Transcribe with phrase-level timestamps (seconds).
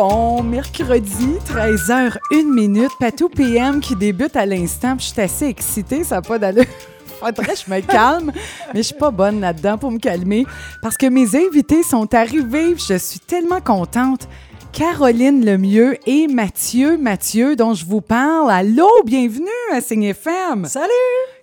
[0.00, 4.94] Bon, mercredi, 13h, 1 minute, Patou PM qui débute à l'instant.
[4.96, 6.66] Je suis assez excitée, ça n'a pas d'allure.
[7.18, 8.30] Faudrait que je me calme,
[8.72, 10.46] mais je suis pas bonne là-dedans pour me calmer
[10.82, 12.76] parce que mes invités sont arrivés.
[12.76, 14.28] Je suis tellement contente.
[14.70, 18.52] Caroline Lemieux et Mathieu Mathieu, dont je vous parle.
[18.52, 20.66] Allô, bienvenue à Signe FM.
[20.66, 20.92] Salut!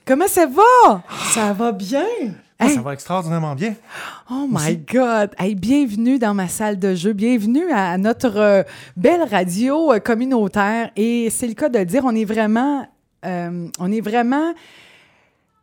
[0.05, 1.03] Comment ça va?
[1.33, 2.05] Ça va bien?
[2.57, 2.69] Ah.
[2.69, 3.75] Ça va extraordinairement bien.
[4.31, 5.31] Oh my God!
[5.37, 7.11] Hey, bienvenue dans ma salle de jeu.
[7.11, 8.63] Bienvenue à notre euh,
[8.95, 10.89] belle radio euh, communautaire.
[10.95, 12.87] Et c'est le cas de le dire, on est vraiment...
[13.25, 14.53] euh, on est vraiment...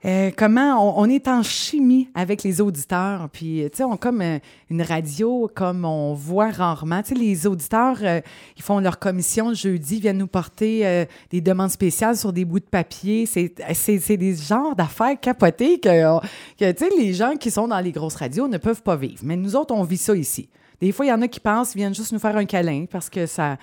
[0.05, 4.21] euh, comment on, on est en chimie avec les auditeurs puis tu sais on comme
[4.21, 4.39] euh,
[4.69, 7.03] une radio comme on voit rarement.
[7.03, 8.21] Tu sais les auditeurs euh,
[8.57, 12.45] ils font leur commission le jeudi viennent nous porter euh, des demandes spéciales sur des
[12.45, 13.27] bouts de papier.
[13.27, 16.19] C'est des genres d'affaires capotées que,
[16.59, 19.21] que tu sais les gens qui sont dans les grosses radios ne peuvent pas vivre.
[19.23, 20.49] Mais nous autres on vit ça ici.
[20.81, 22.87] Des fois il y en a qui pensent ils viennent juste nous faire un câlin
[22.91, 23.57] parce que ça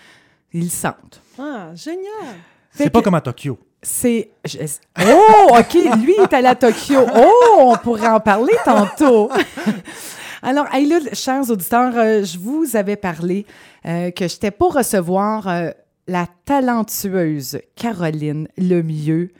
[0.54, 1.22] ils le sentent.
[1.38, 2.38] Ah, génial!
[2.72, 3.60] C'est pas que- comme à Tokyo.
[3.82, 4.30] C'est.
[5.00, 7.00] Oh, OK, lui est allé à Tokyo.
[7.16, 9.30] Oh, on pourrait en parler tantôt.
[10.42, 13.46] Alors, hey, là, chers auditeurs, euh, je vous avais parlé
[13.86, 15.72] euh, que j'étais pour recevoir euh,
[16.08, 19.32] la talentueuse Caroline Lemieux,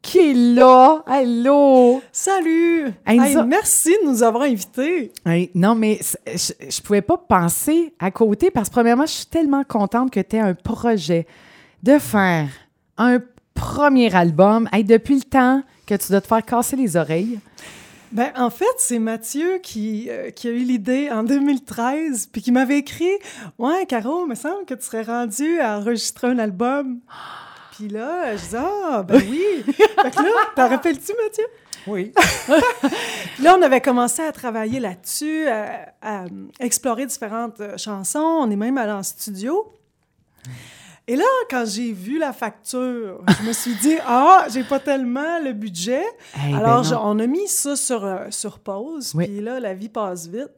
[0.00, 1.02] qui est là.
[1.06, 2.00] Allô!
[2.10, 2.86] Salut!
[3.06, 5.12] Hey, Hey, nous a- merci de nous avoir invités.
[5.26, 9.26] Hey, non, mais je, je pouvais pas penser à côté parce que, premièrement, je suis
[9.26, 11.26] tellement contente que tu aies un projet
[11.82, 12.48] de faire
[12.96, 13.20] un
[13.56, 14.68] premier album.
[14.72, 17.40] Hey, depuis le temps que tu dois te faire casser les oreilles.
[18.12, 22.52] Ben, en fait, c'est Mathieu qui, euh, qui a eu l'idée en 2013, puis qui
[22.52, 23.18] m'avait écrit
[23.58, 27.00] Ouais, Caro, il me semble que tu serais rendu à enregistrer un album.
[27.72, 29.64] Puis là, je dis Ah, ben oui!
[29.66, 31.44] fait que là, t'en rappelles-tu, Mathieu?
[31.86, 32.12] Oui.
[33.34, 36.24] Puis là, on avait commencé à travailler là-dessus, à, à,
[36.60, 38.18] explorer différentes euh, chansons.
[38.18, 39.72] On est même allé en studio.
[41.08, 45.38] Et là, quand j'ai vu la facture, je me suis dit, ah, j'ai pas tellement
[45.38, 46.02] le budget.
[46.34, 49.12] Hey, ben Alors, je- on a mis ça sur, euh, sur pause.
[49.14, 49.26] Oui.
[49.26, 50.50] Puis là, la vie passe vite.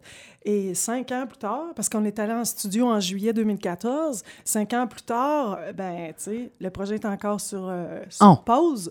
[0.45, 4.73] Et cinq ans plus tard, parce qu'on est allé en studio en juillet 2014, cinq
[4.73, 8.37] ans plus tard, euh, ben, tu sais, le projet est encore sur, euh, sur Oh.
[8.43, 8.91] pause.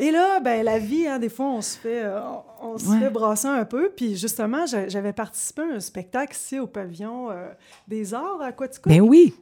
[0.00, 2.18] Et là, ben, la vie, hein, des fois, on se fait, euh,
[2.60, 2.98] on, se Ouais.
[2.98, 3.92] fait brasser un peu.
[3.94, 7.50] Puis justement, j'a- j'avais participé à un spectacle ici au pavillon euh,
[7.86, 8.90] des arts à Quatico.
[8.90, 9.32] Ben oui,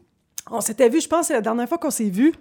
[0.51, 2.35] On s'était vu, je pense, c'est la dernière fois qu'on s'est vu.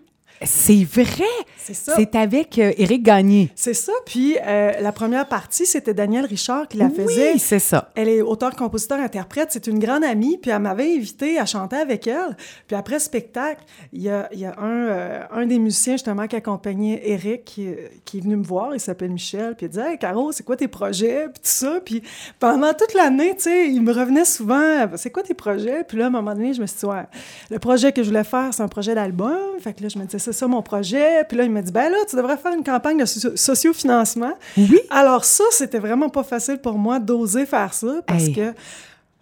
[0.45, 1.25] C'est vrai.
[1.57, 1.93] C'est ça.
[1.95, 3.51] C'est avec euh, Éric Gagné.
[3.55, 3.91] C'est ça.
[4.05, 7.33] Puis euh, la première partie, c'était Daniel Richard qui la faisait.
[7.33, 7.89] Oui, c'est ça.
[7.95, 9.49] Elle est auteur, compositeur, interprète.
[9.51, 10.37] C'est une grande amie.
[10.37, 12.37] Puis elle m'avait invité à chanter avec elle.
[12.67, 15.93] Puis après le spectacle, il y a, il y a un, euh, un des musiciens
[15.93, 17.69] justement qui accompagnait Eric qui,
[18.05, 18.73] qui est venu me voir.
[18.73, 19.55] Il s'appelle Michel.
[19.55, 21.25] Puis il dit Hey, Caro, c'est quoi tes projets?
[21.25, 21.79] Puis tout ça.
[21.83, 22.01] Puis
[22.39, 25.83] pendant toute l'année, tu sais, il me revenait souvent C'est quoi tes projets?
[25.83, 27.05] Puis là, à un moment donné, je me suis dit Ouais,
[27.51, 29.37] le projet que je voulais faire, c'est un projet d'album.
[29.59, 31.23] Fait que là, je me disais C'est ça mon projet.
[31.27, 34.33] Puis là, il m'a dit Ben là, tu devrais faire une campagne de socio- sociofinancement.
[34.57, 34.79] Oui.
[34.89, 38.33] Alors ça, c'était vraiment pas facile pour moi d'oser faire ça parce Hey.
[38.33, 38.53] que,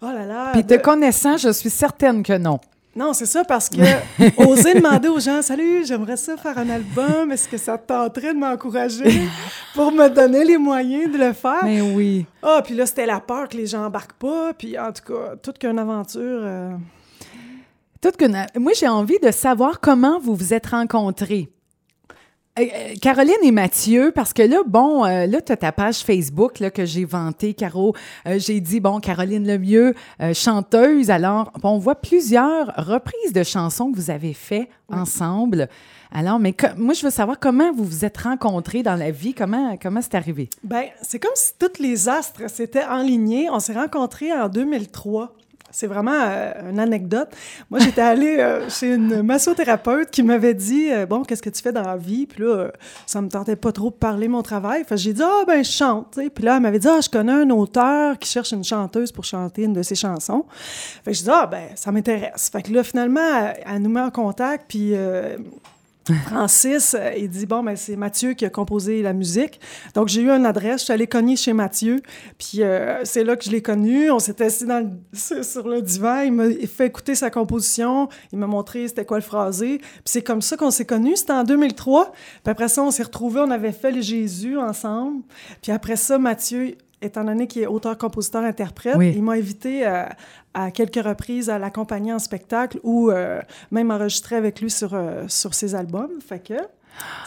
[0.02, 0.50] oh là là.
[0.52, 2.58] Puis te de- connaissant, je suis certaine que non.
[2.96, 3.76] Non, c'est ça parce que
[4.38, 8.34] oser demander aux gens, salut, j'aimerais ça faire un album, est-ce que ça te tenterait
[8.34, 9.20] de m'encourager
[9.74, 11.62] pour me donner les moyens de le faire?
[11.62, 12.26] Mais oui.
[12.42, 15.36] Ah, puis là, c'était la peur que les gens embarquent pas, puis en tout cas,
[15.40, 16.20] toute qu'une aventure.
[16.42, 16.70] euh,
[18.00, 21.48] Tout que, moi, j'ai envie de savoir comment vous vous êtes rencontrés.
[22.58, 25.98] Euh, euh, Caroline et Mathieu, parce que là, bon, euh, là, tu as ta page
[25.98, 27.94] Facebook là, que j'ai vantée, Caro.
[28.26, 31.10] Euh, j'ai dit, bon, Caroline Lemieux, euh, chanteuse.
[31.10, 35.68] Alors, on voit plusieurs reprises de chansons que vous avez fait ensemble.
[36.10, 39.76] Alors, mais moi, je veux savoir comment vous vous êtes rencontrés dans la vie, comment,
[39.76, 40.48] comment c'est arrivé?
[40.64, 43.50] Ben, c'est comme si tous les astres s'étaient enlignés.
[43.50, 45.34] On s'est rencontrés en 2003.
[45.70, 47.28] C'est vraiment euh, une anecdote.
[47.70, 51.60] Moi, j'étais allée euh, chez une massothérapeute qui m'avait dit euh, Bon, qu'est-ce que tu
[51.60, 52.26] fais dans la vie?
[52.26, 52.70] Puis là,
[53.06, 54.84] ça me tentait pas trop de parler mon travail.
[54.84, 56.18] Fait j'ai dit Ah, ben, je chante.
[56.34, 59.24] Puis là, elle m'avait dit Ah, je connais un auteur qui cherche une chanteuse pour
[59.24, 60.46] chanter une de ses chansons.
[61.04, 62.48] Fait que j'ai dit Ah, ben, ça m'intéresse.
[62.50, 64.64] Fait que là, finalement, elle, elle nous met en contact.
[64.68, 64.94] Puis.
[66.26, 69.60] Francis, euh, il dit bon, ben, c'est Mathieu qui a composé la musique.
[69.94, 72.00] Donc, j'ai eu une adresse, je suis allée cogner chez Mathieu.
[72.38, 74.10] Puis, euh, c'est là que je l'ai connu.
[74.10, 74.66] On s'est assis
[75.42, 76.20] sur le divan.
[76.20, 78.08] Il m'a fait écouter sa composition.
[78.32, 79.78] Il m'a montré c'était quoi le phrasé.
[79.78, 81.16] Puis, c'est comme ça qu'on s'est connus.
[81.16, 82.12] C'était en 2003.
[82.12, 83.40] Puis, après ça, on s'est retrouvés.
[83.40, 85.22] On avait fait le Jésus ensemble.
[85.62, 89.12] Puis, après ça, Mathieu, étant donné qu'il est auteur, compositeur, interprète, Oui.
[89.16, 90.10] il m'a invité à,
[90.54, 93.40] à quelques reprises à l'accompagner en spectacle ou euh,
[93.70, 96.10] même enregistrer avec lui sur, euh, sur ses albums.
[96.26, 96.54] Fait que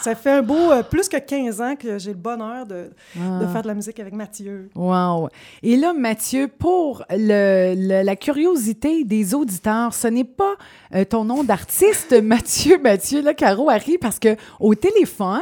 [0.02, 3.40] Ça fait un beau euh, plus que 15 ans que j'ai le bonheur de, Ah.
[3.40, 4.70] de faire de la musique avec Mathieu.
[4.76, 5.30] Wow.
[5.64, 10.56] Et là, Mathieu, pour le- le- la curiosité des auditeurs, ce n'est pas
[10.94, 15.40] euh, ton nom d'artiste, Mathieu, Mathieu, là, Caro arrive parce que au téléphone,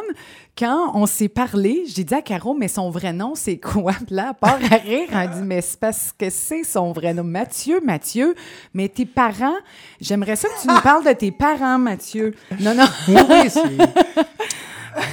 [0.60, 3.94] quand on s'est parlé, j'ai dit à Caro, mais son vrai nom, c'est quoi?
[3.94, 7.14] Puis là, à part à rire, elle dit, mais c'est parce que c'est son vrai
[7.14, 7.24] nom.
[7.24, 8.36] Mathieu, Mathieu,
[8.74, 9.56] mais tes parents,
[10.02, 12.34] j'aimerais ça que tu nous parles de tes parents, Mathieu.
[12.60, 12.84] Non, non.
[13.08, 13.62] Oui, oui, c'est.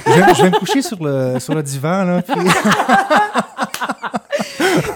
[0.05, 2.21] Je vais, je vais me coucher sur le, sur le divan, là.
[2.21, 2.35] puis-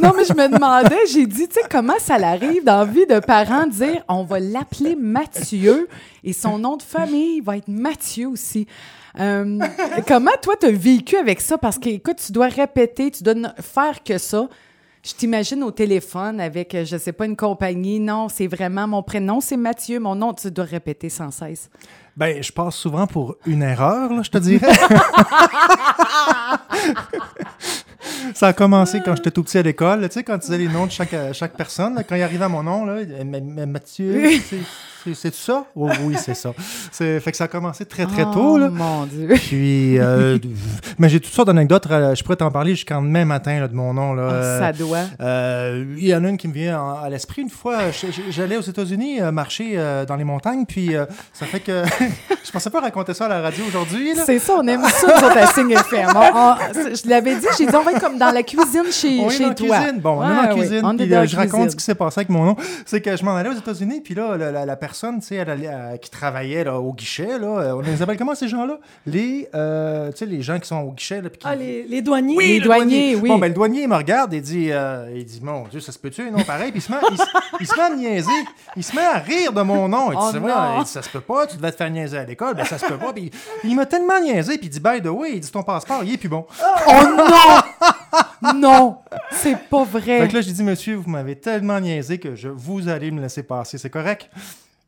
[0.01, 3.05] Non, mais je me demandais, j'ai dit, tu sais, comment ça l'arrive dans la vie
[3.05, 5.87] de parents de dire, on va l'appeler Mathieu
[6.23, 8.67] et son nom de famille va être Mathieu aussi.
[9.19, 9.59] Euh,
[10.07, 11.57] comment toi, tu as vécu avec ça?
[11.57, 14.47] Parce que, écoute, tu dois répéter, tu dois ne faire que ça.
[15.03, 17.99] Je t'imagine au téléphone avec, euh, je sais pas, une compagnie.
[17.99, 19.99] Non, c'est vraiment mon prénom, c'est Mathieu.
[19.99, 21.69] Mon nom, tu dois répéter sans cesse.
[22.15, 24.67] Ben, je passe souvent pour une erreur, là, je te dirais.
[28.33, 30.07] Ça a commencé quand j'étais tout petit à l'école.
[30.07, 32.21] Tu sais, quand tu disais les noms de chaque, euh, chaque personne, là, quand il
[32.21, 34.29] arrivait à mon nom, là, Ma- Ma- Mathieu,
[35.15, 35.65] c'est- ça?
[35.75, 36.51] Oh, oui, c'est ça.
[36.91, 38.53] C'est- Fait que ça a commencé très, très tôt.
[38.53, 38.69] Oh, Là.
[38.69, 39.27] mon Dieu.
[39.35, 40.37] Puis, euh,
[40.97, 41.87] mais j'ai toutes sortes d'anecdotes.
[41.89, 44.13] euh, Je pourrais t'en parler jusqu'en demain matin là, de mon nom.
[44.13, 44.29] Là.
[44.31, 44.99] Ah, ça doit.
[45.21, 47.41] euh, Il y en a une qui me vient en- à l'esprit.
[47.41, 47.77] Une fois,
[48.29, 49.77] j'allais aux États-Unis marcher
[50.07, 50.91] dans les montagnes, puis
[51.33, 51.83] ça fait que
[52.45, 54.11] je pensais pas raconter ça à la radio aujourd'hui.
[54.25, 56.09] C'est ça, on aime ça, nous autres, à Signe FM.
[56.15, 56.55] On- on-
[56.95, 59.37] je l'avais dit, j'ai dit, on va être comme dans la cuisine chez, On est
[59.37, 59.77] chez dans toi.
[59.79, 59.99] cuisine.
[59.99, 60.81] Bon, on est dans la oui, cuisine.
[60.83, 62.55] on est puis, dans la je raconte ce qui s'est passé avec mon nom.
[62.85, 66.09] C'est que je m'en allais aux États-Unis, puis là, la, la- la personne, elle qui
[66.09, 68.77] travaillait là, au guichet, là, euh, on les appelle comment ces gens-là?
[69.05, 71.83] Les, euh, tu sais, les gens qui sont au guichet, là, puis qui- Ah, les,
[71.83, 72.37] les douaniers.
[72.37, 73.29] Les le douaniers, oui.
[73.29, 75.91] Bon, ben, le douanier, il me regarde et dit, euh, il dit, mon Dieu, ça
[75.91, 76.29] se peut-tu?
[76.31, 76.71] Non, pareil.
[76.71, 77.23] Puis il se, met, il, se-
[77.61, 78.27] il se met à me niaiser.
[78.75, 80.11] Il se met à rire de mon nom.
[80.11, 80.47] Il dit, Oh C'est non.
[80.47, 82.55] vrai, il dit, ça se peut pas, tu devais te faire niaiser à l'école.
[82.55, 83.13] Ben, ça se peut pas.
[83.13, 83.31] Puis
[83.63, 84.57] il m'a tellement niaisé.
[84.57, 86.45] Puis il dit, by the way, il dit, ton passeport, il est plus bon.
[86.87, 88.53] Oh non!
[88.55, 88.97] non!
[89.31, 90.19] C'est pas vrai.
[90.21, 93.21] Fait que là, j'ai dit, monsieur, vous m'avez tellement niaisé que je, vous allez me
[93.21, 93.77] laisser passer.
[93.77, 94.29] C'est correct?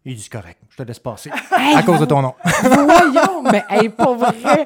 [0.05, 0.57] Il dit, c'est correct.
[0.69, 1.29] Je te laisse passer.
[1.57, 2.33] Hey, à cause de ton nom.
[2.61, 3.41] Voyons!
[3.51, 4.65] Mais, hey, pas vrai!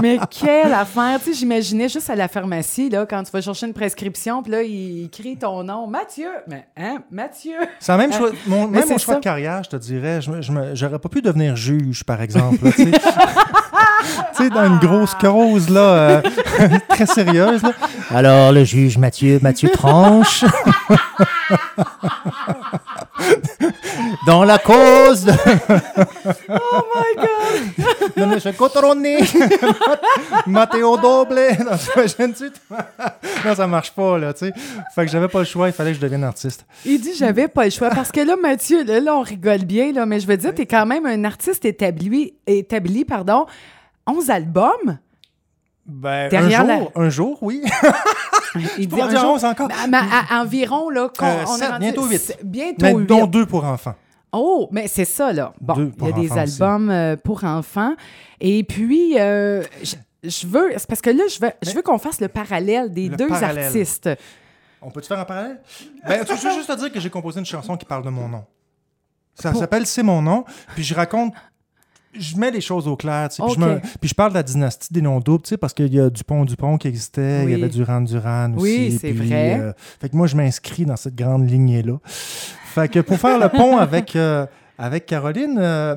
[0.00, 1.18] Mais quelle affaire!
[1.18, 4.52] Tu sais, j'imaginais juste à la pharmacie, là, quand tu vas chercher une prescription, puis
[4.52, 5.88] là, il crie ton nom.
[5.88, 6.28] Mathieu!
[6.46, 6.98] Mais, hein?
[7.10, 7.56] Mathieu!
[7.80, 9.18] C'est même choix, mon, même mon choix ça.
[9.18, 10.20] de carrière, je te dirais.
[10.20, 12.64] Je, me- je me- j'aurais pas pu devenir juge, par exemple.
[12.64, 12.90] là, tu sais.
[14.36, 16.22] Tu sais, dans une grosse cause, là, euh,
[16.88, 17.62] très sérieuse.
[17.62, 17.72] là.
[18.10, 20.44] Alors, le juge Mathieu, Mathieu Tranche.
[24.28, 25.32] Dans la cause de...
[25.32, 28.14] Oh my God!
[28.14, 28.54] de M.
[28.54, 29.16] Cotroni.
[30.46, 31.40] Matteo Doble.
[31.64, 32.76] Non,
[33.44, 34.52] non, ça marche pas, là, tu sais.
[34.94, 36.66] Fait que j'avais pas le choix, il fallait que je devienne artiste.
[36.84, 39.92] Il dit j'avais pas le choix parce que là Mathieu là, là, on rigole bien
[39.92, 43.46] là mais je veux dire tu es quand même un artiste établi établi pardon
[44.06, 44.98] 11 albums?
[45.86, 47.62] Ben, Derrière un la- jour, un jour, oui.
[48.76, 49.68] il Je pourrais un jour- 11 encore.
[49.68, 52.18] Mais- mais à- environ là qu'on- Euh, on est rendu- bientôt huit.
[52.18, 53.94] c'est- bientôt Mais dont deux pour enfants.
[54.32, 55.52] Oh, mais c'est ça, là.
[55.60, 56.38] Bon, il y a des aussi.
[56.62, 57.94] albums euh, pour enfants.
[58.40, 59.96] Et puis, euh, je,
[60.28, 60.70] je veux...
[60.76, 63.28] C'est parce que là, je veux, je veux qu'on fasse le parallèle des Le deux
[63.28, 63.66] parallèle.
[63.66, 64.08] artistes.
[64.82, 65.60] On peut-tu faire un parallèle?
[66.06, 68.28] Ben, tu veux juste te dire que j'ai composé une chanson qui parle de mon
[68.28, 68.44] nom.
[69.34, 70.44] Ça Pour- s'appelle C'est mon nom,
[70.74, 71.32] puis je raconte.
[72.14, 73.58] Je mets les choses au clair, puis, je Ok.
[73.58, 76.78] me- puis je parle de la dynastie des noms doubles, parce qu'il y a Dupont-Dupont
[76.78, 78.62] qui existait, il y avait Durand-Durand aussi.
[78.62, 79.60] Oui, c'est vrai.
[79.60, 81.94] euh, fait que moi, je m'inscris dans cette grande lignée-là.
[82.04, 84.46] Fait que pour faire le pont avec, euh,
[84.78, 85.96] avec Caroline, euh,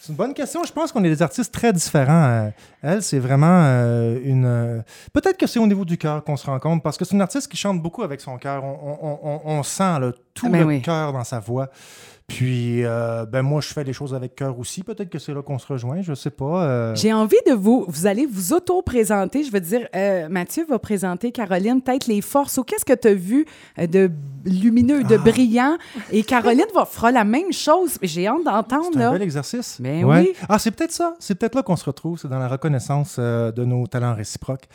[0.00, 0.64] c'est une bonne question.
[0.64, 2.24] Je pense qu'on est des artistes très différents.
[2.24, 2.50] Euh,
[2.82, 3.62] elle, c'est vraiment
[4.24, 4.82] une.
[5.12, 7.20] Peut-être que c'est au niveau du cœur qu'on se rend compte, parce que c'est une
[7.22, 8.64] artiste qui chante beaucoup avec son cœur.
[8.64, 10.82] On, on- on- on sent là, tout Ah ben le oui.
[10.82, 11.68] cœur dans sa voix.
[12.28, 14.82] Puis, euh, ben moi, je fais les choses avec cœur aussi.
[14.82, 16.62] Peut-être que c'est là qu'on se rejoint, je sais pas.
[16.64, 16.94] euh.
[16.94, 17.86] J'ai envie de vous...
[17.88, 19.44] Vous allez vous auto-présenter.
[19.44, 23.08] Je veux dire, euh, Mathieu va présenter Caroline peut-être les forces ou qu'est-ce que tu
[23.08, 23.46] as vu
[23.78, 24.10] de
[24.44, 25.08] lumineux, Ah.
[25.08, 25.78] de brillant?
[26.12, 27.98] Et Caroline va, fera la même chose.
[28.02, 29.10] J'ai hâte d'entendre, C'est un là.
[29.12, 29.80] bel exercice.
[29.80, 30.32] Ben oui.
[30.50, 31.14] Ah, c'est peut-être ça.
[31.18, 32.18] C'est peut-être là qu'on se retrouve.
[32.20, 34.68] C'est dans la reconnaissance de nos talents réciproques.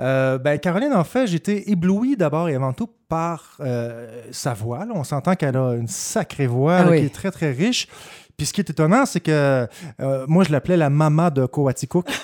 [0.00, 4.80] Euh, ben, Caroline, en fait, j'étais ébloui d'abord et avant tout par euh, sa voix.
[4.80, 4.92] là.
[4.94, 7.00] On s'entend qu'elle a une sacrée voix Ah là, oui.
[7.00, 7.88] qui est très, très riche.
[8.36, 9.66] Puis ce qui est étonnant, c'est que
[10.00, 12.06] euh, moi, je l'appelais la maman de Coaticook.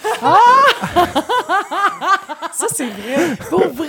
[2.53, 3.37] Ça, c'est vrai.
[3.49, 3.89] Pour vrai!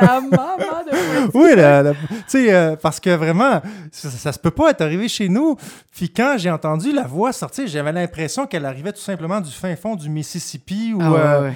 [0.00, 1.30] la maman de...
[1.34, 3.60] oui, tu sais, euh, parce que vraiment,
[3.92, 5.56] ça, ça se peut pas être arrivé chez nous.
[5.94, 9.74] Puis quand j'ai entendu la voix sortir, j'avais l'impression qu'elle arrivait tout simplement du fin
[9.76, 11.52] fond du Mississippi ou Ah ouais, euh, ouais.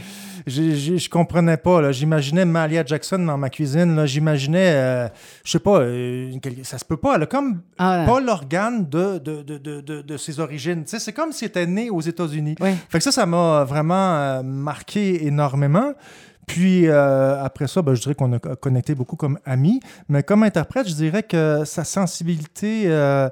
[0.47, 1.81] Je comprenais pas.
[1.81, 1.93] là.
[1.93, 3.97] J'imaginais Malia Jackson dans ma cuisine.
[3.97, 4.07] là.
[4.07, 5.09] J'imaginais, euh,
[5.45, 6.33] je sais pas, euh,
[6.63, 7.17] ça se peut pas.
[7.17, 10.83] Elle a comme Ah, pas l'organe de, de, de, de, de- de ses origines.
[10.87, 12.55] C'est comme si elle était née aux États-Unis.
[12.61, 12.71] Oui.
[12.89, 15.93] Fait que ça, ça m'a vraiment euh, marqué énormément.
[16.47, 19.81] Puis euh, après ça, ben, je dirais qu'on a co- connecté beaucoup comme amis.
[20.09, 23.29] Mais comme interprète, je dirais que sa sensibilité euh,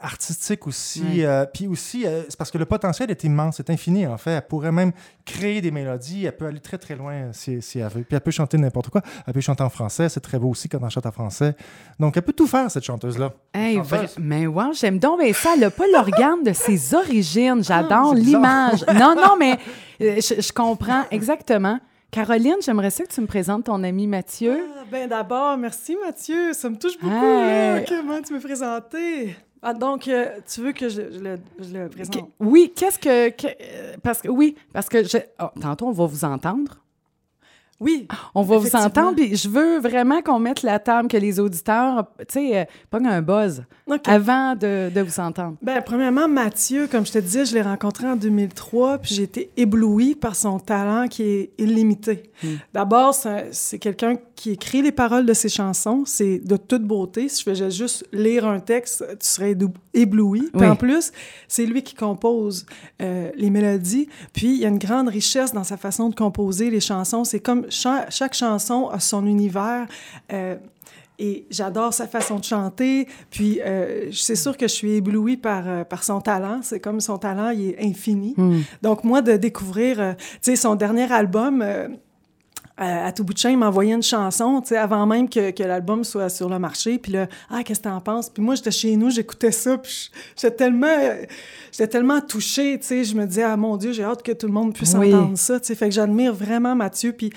[0.00, 4.06] artistique aussi, euh, puis aussi, euh, c'est parce que le potentiel est immense, c'est infini
[4.06, 4.30] en fait.
[4.32, 4.92] Elle pourrait même
[5.24, 8.02] créer des mélodies, elle peut aller très très loin euh, si, si elle veut.
[8.02, 9.02] Puis elle peut chanter n'importe quoi.
[9.26, 11.54] Elle peut chanter en français, c'est très beau aussi quand elle chante en français.
[11.98, 13.32] Donc elle peut tout faire, cette chanteuse-là.
[13.54, 15.50] Hey, En fait, vra- mais ouais, j'aime donc bien ça.
[15.54, 17.62] Elle n'a pas l'organe de ses origines.
[17.64, 18.84] J'adore Ah, l'image.
[18.94, 19.58] Non, non, mais
[20.00, 21.78] je, je comprends exactement.
[22.10, 24.58] Caroline, j'aimerais ça que tu me présentes ton ami Mathieu.
[24.78, 26.54] Ah, ben d'abord, merci Mathieu.
[26.54, 27.14] Ça me touche beaucoup.
[27.14, 27.80] Hey.
[27.80, 27.84] là.
[27.86, 29.36] Comment tu me présenté?
[29.62, 32.30] Ah, donc, euh, tu veux que je, je le, je le présente?
[32.40, 36.06] Oui, qu'est-ce que, que- euh, Parce que oui, parce que je, oh, tantôt, on va
[36.06, 36.78] vous entendre.
[37.80, 38.08] Oui.
[38.34, 42.06] On va vous entendre, puis je veux vraiment qu'on mette la table, que les auditeurs,
[42.20, 43.62] tu sais, euh, pognent un buzz
[44.06, 45.56] avant de, de vous entendre.
[45.62, 49.50] Ben, premièrement, Mathieu, comme je te disais, je l'ai rencontré en 2003, puis j'ai été
[49.56, 52.24] éblouie par son talent qui est illimité.
[52.42, 52.56] Hmm.
[52.74, 56.02] D'abord, c'est un- c'est quelqu'un qui écrit les paroles de ses chansons.
[56.06, 57.28] C'est de toute beauté.
[57.28, 59.56] Si je faisais juste lire un texte, tu serais
[59.94, 60.42] ébloui.
[60.52, 60.66] Puis Oui.
[60.68, 61.10] en plus,
[61.48, 62.64] c'est lui qui compose
[63.02, 64.08] euh, les mélodies.
[64.32, 67.24] Puis il y a une grande richesse dans sa façon de composer les chansons.
[67.24, 69.86] C'est comme cha- chaque chanson a son univers.
[70.32, 70.56] euh,
[71.20, 73.08] et j'adore sa façon de chanter.
[73.28, 76.60] Puis, euh, c'est sûr que je suis éblouie par, euh, par son talent.
[76.62, 78.34] C'est comme son talent, il est infini.
[78.36, 78.60] Hmm.
[78.82, 81.60] Donc, moi, de découvrir, euh, tu sais, son dernier album,
[82.78, 85.62] à, tout bout de champ, il m'envoyait une chanson, tu sais, avant même que, que
[85.62, 86.98] l'album soit sur le marché.
[86.98, 88.30] Puis là, ah, qu'est-ce que t'en penses?
[88.30, 90.96] Puis moi, j'étais chez nous, j'écoutais ça, puis j'étais tellement,
[91.72, 93.04] j'étais tellement touchée, tu sais.
[93.04, 95.12] Je me disais, ah mon Dieu, j'ai hâte que tout le monde puisse Oui.
[95.12, 95.74] entendre ça, tu sais.
[95.74, 97.12] Fait que j'admire vraiment Mathieu.
[97.12, 97.30] Puis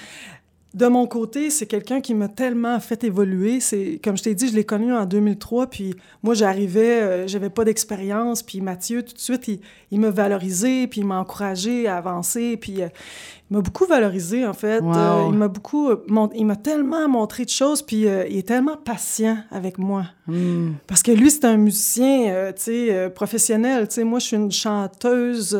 [0.73, 3.59] de mon côté, c'est quelqu'un qui m'a tellement fait évoluer.
[3.59, 7.49] C'est comme je t'ai dit, je l'ai connu en 2003, puis moi j'arrivais, euh, j'avais
[7.49, 9.59] pas d'expérience, puis Mathieu tout de suite il,
[9.91, 12.87] il m'a valorisé, puis il m'a encouragé à avancer, puis euh,
[13.51, 14.79] il m'a beaucoup valorisé en fait.
[14.79, 14.95] Wow.
[14.95, 18.37] Euh, il m'a beaucoup, euh, mon- il m'a tellement montré de choses, puis euh, il
[18.37, 20.05] est tellement patient avec moi.
[20.25, 20.71] Hmm.
[20.87, 23.89] Parce que lui, c'est un musicien, euh, tu sais, professionnel.
[23.89, 25.59] Tu sais, moi, je suis une chanteuse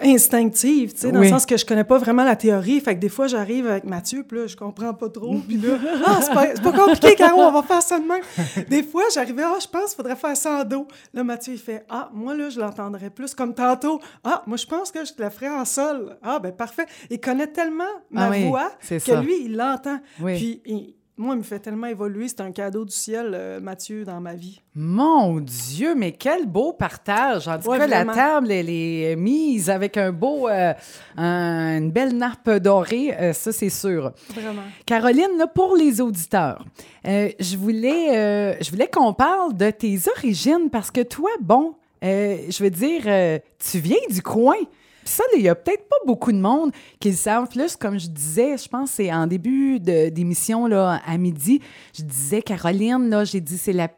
[0.00, 1.26] instinctive, tu sais, dans Oui.
[1.26, 2.80] le sens que je connais pas vraiment la théorie.
[2.80, 5.34] Fait que des fois, j'arrive avec Mathieu, puis là, je comprends pas trop.
[5.46, 5.74] Puis là,
[6.06, 6.32] ah, c'est
[6.62, 8.22] pas, compliqué, Caro, on va faire ça de même.
[8.68, 10.86] Des fois, j'arrivais, ah, je pense qu'il faudrait faire ça en do.
[11.12, 14.00] Là, Mathieu, il fait, ah, moi, là, je l'entendrais plus comme tantôt.
[14.22, 16.16] Ah, moi, je pense que je te la ferais en sol.
[16.22, 16.86] Ah, ben parfait.
[17.10, 19.20] Il connaît tellement ma Ah oui, voix que ça.
[19.20, 19.98] lui, il l'entend.
[20.20, 20.36] Oui.
[20.36, 22.26] Puis, il- moi, il me fait tellement évoluer.
[22.26, 24.60] C'est un cadeau du ciel, euh, Mathieu, dans ma vie.
[24.74, 27.46] Mon Dieu, mais quel beau partage.
[27.46, 30.72] En tout Ouais, cas, la table, elle est mise avec un beau, euh,
[31.16, 34.10] un- une belle nappe dorée, euh, ça, c'est sûr.
[34.34, 34.62] Vraiment.
[34.86, 36.64] Caroline, là, pour les auditeurs,
[37.06, 41.74] euh, je voulais, euh, je voulais qu'on parle de tes origines parce que toi, bon,
[42.02, 43.38] euh, je veux dire, euh,
[43.70, 44.56] tu viens du coin.
[45.04, 47.48] Puis ça, là, il y a peut-être pas beaucoup de monde qui le savent.
[47.48, 51.60] Plus, comme je disais, je pense que c'est en début d'émission, là, à midi,
[51.96, 53.88] je disais, Caroline, là, j'ai dit, c'est la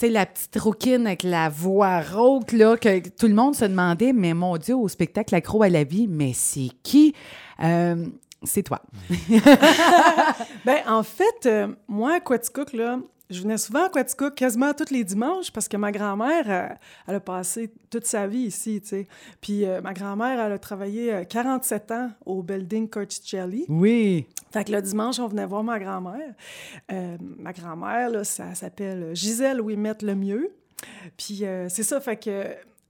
[0.00, 3.66] tu sais, la petite rouquine avec la voix rauque, là, que tout le monde se
[3.66, 7.14] demandait, mais mon Dieu, au spectacle Accro à la vie, mais c'est qui?
[7.62, 8.06] Euh,
[8.42, 8.80] c'est toi.
[10.64, 12.98] Ben, en fait, euh, moi, à Quaticook, là,
[13.30, 16.74] je venais souvent à Quaticook quasiment tous les dimanches parce que ma grand-mère, euh,
[17.06, 19.08] elle a passé toute sa vie ici, tu sais.
[19.40, 23.64] Puis euh, ma grand-mère, elle a travaillé euh, 47 ans au building Corticelli.
[23.68, 24.26] Oui.
[24.52, 26.34] Fait que le dimanche, on venait voir ma grand-mère.
[26.92, 30.52] Euh, ma grand-mère, là, ça s'appelle Gisèle Ouimette Lemieux.
[31.16, 32.44] Puis euh, c'est ça, fait que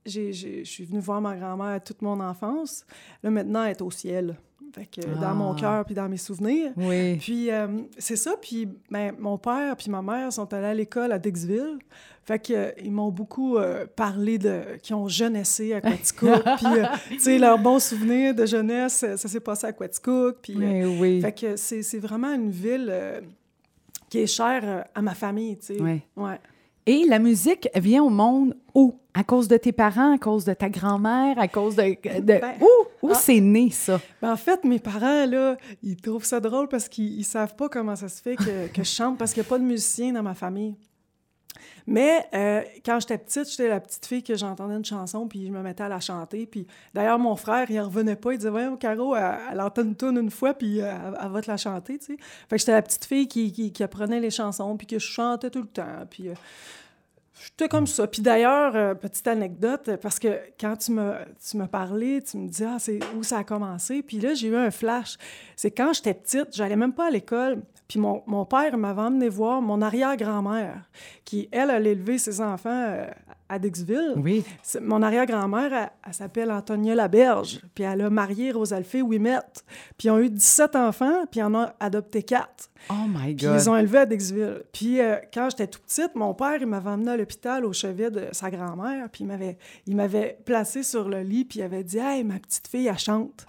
[0.05, 2.85] je suis venue voir ma grand-mère toute mon enfance.
[3.23, 4.37] Là, maintenant, elle est au ciel.
[4.73, 5.59] Fait que dans mon Ah.
[5.59, 6.71] cœur puis dans mes souvenirs.
[6.77, 7.15] Oui.
[7.17, 11.11] Puis euh, c'est ça, puis ben, mon père puis ma mère sont allés à l'école
[11.11, 11.77] à Dixville.
[12.23, 16.67] Fait que euh, ils m'ont beaucoup euh, parlé de qui ont jeunessé à Quaticook, puis
[17.11, 21.21] tu sais leurs bons souvenirs de jeunesse, ça s'est passé à Quaticook, puis Oui, oui.
[21.21, 22.93] fait que c'est vraiment une ville
[24.09, 25.81] qui est chère à ma famille, tu sais.
[25.81, 26.01] Oui.
[26.15, 26.39] Ouais.
[26.85, 28.95] Et la musique vient au monde où?
[29.13, 31.83] À cause de tes parents, à cause de ta grand-mère, à cause de...
[31.83, 33.07] de- Ben, où?
[33.07, 33.15] Où ah.
[33.15, 33.99] c'est né, ça?
[34.21, 37.67] Ben, en fait, mes parents, là, ils trouvent ça drôle parce qu'ils ils savent pas
[37.67, 40.13] comment ça se fait que, que je chante parce qu'il n'y a pas de musicien
[40.13, 40.75] dans ma famille.
[41.87, 45.51] Mais euh, quand j'étais petite, j'étais la petite fille que j'entendais une chanson puis je
[45.51, 46.45] me mettais à la chanter.
[46.45, 48.33] Puis d'ailleurs, mon frère, il en revenait pas.
[48.33, 51.41] Il disait Voyons, Caro, elle, elle entend une tune une fois puis euh, elle, va
[51.41, 51.99] te la chanter.
[51.99, 55.61] tu que j'étais la petite fille qui, apprenait les chansons puis que je chantais tout
[55.61, 56.05] le temps.
[56.09, 56.29] Puis.
[56.29, 56.33] euh,
[57.43, 58.05] J'étais comme ça.
[58.05, 60.27] Puis d'ailleurs, petite anecdote, parce que
[60.59, 64.03] quand tu me, tu me parlais, tu me dis ah, c'est où ça a commencé?
[64.03, 65.17] Puis là, j'ai eu un flash.
[65.55, 67.63] C'est quand j'étais petite, j'allais même pas à l'école.
[67.91, 70.89] Puis mon, mon père m'avait emmené voir mon arrière-grand-mère,
[71.25, 73.05] qui, elle, allait élever ses enfants euh,
[73.49, 74.13] à Dixville.
[74.15, 74.45] Oui.
[74.79, 79.65] Mon arrière-grand-mère, elle, elle s'appelle Antonia Laberge, puis elle a marié Rosalfée Ouimette.
[79.97, 82.69] Puis ils ont eu 17 enfants, puis ils en ont adopté 4.
[82.91, 83.59] Oh my Puis God.
[83.59, 84.63] ils ont élevé à Dixville.
[84.71, 88.09] Puis euh, quand j'étais tout petite, mon père, il m'avait emmené à l'hôpital au chevet
[88.09, 91.83] de sa grand-mère, puis il m'avait, il m'avait placé sur le lit, puis il avait
[91.83, 93.45] dit «Hey, ma petite fille, elle chante.»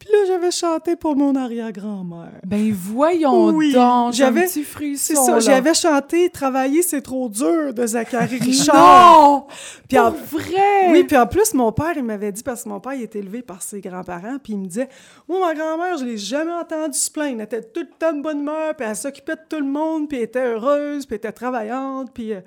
[0.00, 2.40] Puis là, j'avais chanté pour mon arrière-grand-mère.
[2.46, 5.14] Ben voyons Oui, donc, j'avais- petit frisson.
[5.14, 9.20] C'est ça, j'avais chanté «Travailler, c'est trop dur» de Zachary Richard.
[9.20, 9.46] Non!
[9.88, 10.90] Puis en- vrai!
[10.90, 13.18] Oui, puis en plus, mon père, il m'avait dit, parce que mon père, il était
[13.18, 14.88] élevé par ses grands-parents, puis il me disait,
[15.28, 17.36] moi, ma grand-mère, je l'ai jamais entendu se plaindre.
[17.40, 20.08] Elle était tout le temps de bonne humeur, puis elle s'occupait de tout le monde,
[20.08, 22.40] puis elle était heureuse, puis elle était travaillante, puis euh,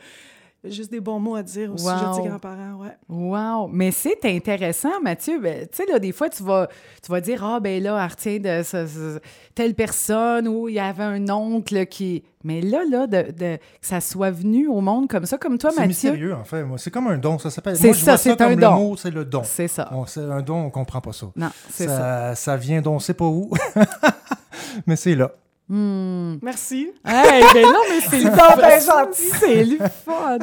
[0.66, 2.28] juste des bons mots à dire au sujet de ses Wow.
[2.28, 2.98] grands-parents, ouais.
[3.10, 3.68] Wow!
[3.72, 5.40] Mais c'est intéressant, Mathieu.
[5.40, 6.68] Ben, tu sais, là, des fois, tu vas,
[7.02, 9.20] tu vas dire Ah, ben là, elle retient de ce- ce-
[9.56, 12.24] telle personne ou il y avait un oncle qui.
[12.46, 15.70] Mais là, là, de, de- que ça soit venu au monde comme ça, comme toi,
[15.72, 15.88] C'est Mathieu.
[15.90, 16.64] mystérieux, en fait.
[16.64, 17.38] Moi, C'est comme un don.
[17.40, 17.78] Ça s'appelle.
[17.78, 18.72] C'est Moi, je ça, vois c'est un le don.
[18.76, 19.42] mot, c'est le don.
[19.46, 19.90] C'est ça.
[20.08, 21.28] C'est un don, on comprend pas ça.
[21.36, 21.98] Non, c'est ça.
[21.98, 22.36] ça.
[22.36, 23.50] Ça vient d'on sait pas où.
[24.88, 25.32] Mais c'est là.
[25.70, 26.36] Hmm.
[26.42, 26.90] Merci.
[27.06, 29.32] Hey, ben non, mais c'est le gentil.
[29.40, 30.38] C'est le fun.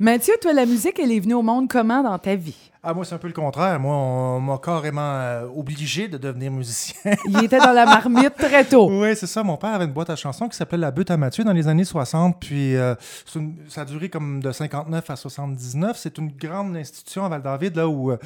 [0.00, 2.67] Mathieu, toi, la musique, elle est venue au monde comment dans ta vie?
[2.80, 3.80] Ah, moi, c'est un peu le contraire.
[3.80, 7.12] Moi, on m'a carrément euh, obligé de devenir musicien.
[7.28, 8.88] Il était dans la marmite très tôt.
[9.02, 9.42] oui, c'est ça.
[9.42, 11.66] Mon père avait une boîte à chansons qui s'appelait La Butte à Mathieu dans les
[11.66, 12.38] années 60.
[12.38, 12.94] Puis euh,
[13.34, 15.96] une- ça a duré comme de 59 à 79.
[15.98, 18.16] C'est une grande institution à Val-David, là où euh,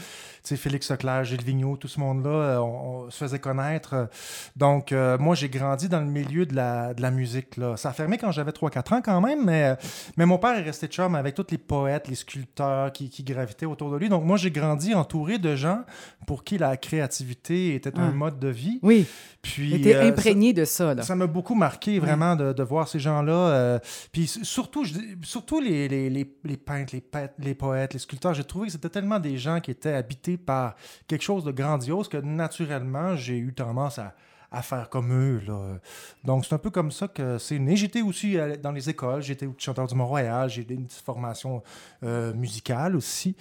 [0.44, 4.08] Félix Leclerc, Gilles Vigneault, tout ce monde-là, euh, on, on se faisait connaître.
[4.56, 7.56] Donc, moi, j'ai grandi dans le milieu de la, de la musique.
[7.56, 7.78] Là.
[7.78, 9.76] Ça a fermé quand j'avais 3-4 ans quand même, mais,
[10.18, 13.64] mais mon père est resté chum avec tous les poètes, les sculpteurs qui, qui gravitaient
[13.66, 14.10] autour de lui.
[14.10, 15.82] Donc, moi, j'ai grandi entouré de gens
[16.26, 18.12] pour qui la créativité était un Ah.
[18.12, 18.78] mode de vie.
[18.82, 19.06] Oui,
[19.40, 20.94] Puis, était euh, imprégné de ça.
[20.94, 21.02] Là.
[21.02, 23.32] ça m'a beaucoup marqué vraiment de, de voir ces gens-là.
[23.32, 23.78] euh,
[24.12, 26.94] puis surtout, je surtout les, les, les, les peintres,
[27.38, 30.74] les poètes, les sculpteurs, j'ai trouvé que c'était tellement des gens qui étaient habités par
[31.08, 34.14] quelque chose de grandiose que naturellement, j'ai eu tendance à,
[34.52, 35.40] à faire comme eux.
[35.46, 35.78] Là.
[36.24, 37.74] Donc, c'est un peu comme ça que c'est né.
[37.74, 41.62] J'étais aussi euh, dans les écoles, j'étais chanteur du Mont-Royal, j'ai une petite formation
[42.04, 43.34] euh, musicale aussi.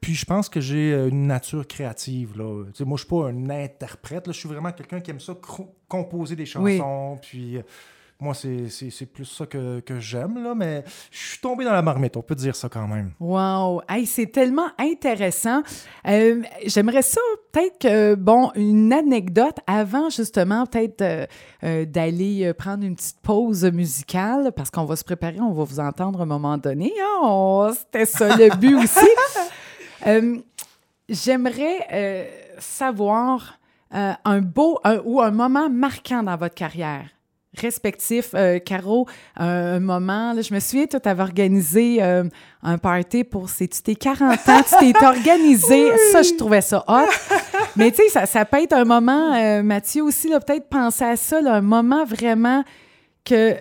[0.00, 2.36] Puis je pense que j'ai euh, une nature créative.
[2.36, 2.64] Là.
[2.80, 4.26] Moi, je suis pas un interprète.
[4.26, 4.32] Là.
[4.32, 5.34] Je suis vraiment quelqu'un qui aime ça
[5.88, 6.78] composer des Oui.
[6.78, 7.18] chansons.
[7.22, 7.58] Puis
[8.20, 10.42] moi, c'est, plus ça que, que j'aime.
[10.42, 10.52] Là.
[10.56, 13.12] Mais je suis tombé dans la marmite, on peut dire ça quand même.
[13.20, 13.80] Wow!
[13.88, 15.62] Hey, c'est tellement intéressant.
[16.06, 17.20] Euh, J'aimerais ça,
[17.52, 21.26] peut-être que, bon, une anecdote avant, justement, peut-être euh,
[21.62, 25.78] euh, d'aller prendre une petite pause musicale, parce qu'on va se préparer, on va vous
[25.78, 26.92] entendre à un moment donné.
[27.00, 27.20] hein.
[27.22, 29.06] On- C'était ça le but aussi.
[31.08, 32.28] J'aimerais
[32.58, 33.58] savoir
[33.94, 37.06] euh, un beau un- ou un moment marquant dans votre carrière.
[37.60, 42.24] Respectif, Euh, Caro, un, un moment, là, je me souviens, tu avais organisé euh,
[42.62, 46.84] un party pour c'est tu tes 40 ans, tu t'es organisé, ça, je trouvais ça
[46.88, 47.08] hot.
[47.76, 51.04] Mais tu sais, ça, ça peut être un moment, euh, Mathieu aussi, là, peut-être penser
[51.04, 52.64] à ça, là, un moment vraiment
[53.24, 53.54] que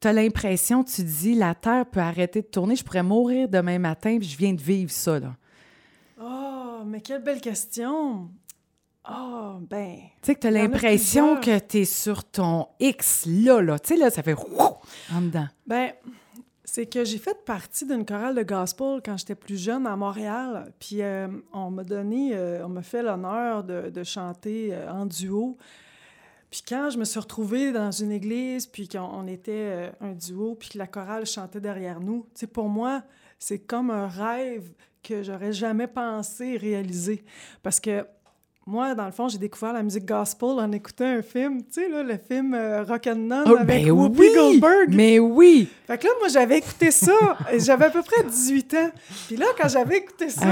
[0.00, 3.78] tu as l'impression, tu dis, la Terre peut arrêter de tourner, je pourrais mourir demain
[3.78, 5.34] matin, puis je viens de vivre ça, là.
[6.22, 8.28] Oh, mais quelle belle question.
[9.10, 9.96] Oh, ben...
[10.22, 11.66] Tu sais, que tu as Il y en a l'impression que plusieurs.
[11.66, 13.78] tu es sur ton X, là, là.
[13.78, 14.76] Tu sais, là, ça fait wouh
[15.14, 15.48] en dedans.
[15.66, 15.92] Ben,
[16.64, 20.70] c'est que j'ai fait partie d'une chorale de gospel quand j'étais plus jeune à Montréal.
[20.78, 25.06] Puis euh, on m'a donné, euh, on m'a fait l'honneur de, de chanter euh, en
[25.06, 25.56] duo.
[26.50, 30.54] Puis quand je me suis retrouvée dans une église, puis qu'on on était un duo,
[30.54, 33.02] puis que la chorale chantait derrière nous, tu sais, pour moi,
[33.38, 34.70] c'est comme un rêve
[35.02, 37.24] que j'aurais jamais pensé réaliser.
[37.62, 38.06] Parce que
[38.68, 41.88] moi, dans le fond, j'ai découvert la musique gospel en écoutant un film, tu sais,
[41.88, 44.32] là, le film euh, Rock'n'None Oh, avec ben Whoopi oui!
[44.34, 44.94] Goldberg.
[44.94, 45.68] Mais oui!
[45.86, 47.14] Fait que là, moi, j'avais écouté ça.
[47.58, 48.90] j'avais à peu près 18 ans.
[49.26, 50.46] Puis là, quand j'avais écouté ça,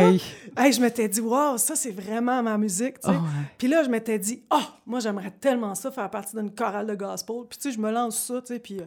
[0.57, 0.73] Hey.
[0.73, 2.97] je m'étais dit, wow, ça, c'est vraiment ma musique.
[3.05, 3.17] Oh, ouais.
[3.59, 6.95] Puis là, je m'étais dit, oh, moi, j'aimerais tellement ça, faire partie d'une chorale de
[6.95, 7.37] gospel.
[7.51, 8.59] Puis tu sais, je me lance ça, tu sais.
[8.59, 8.87] Puis, euh,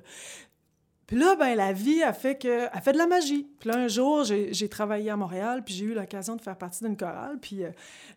[1.09, 3.47] puis là, ben, la vie a fait, que, a fait de la magie.
[3.59, 6.83] Puis là, un jour, j'ai travaillé à Montréal, puis j'ai eu l'occasion de faire partie
[6.83, 7.39] d'une chorale.
[7.41, 7.69] Puis euh,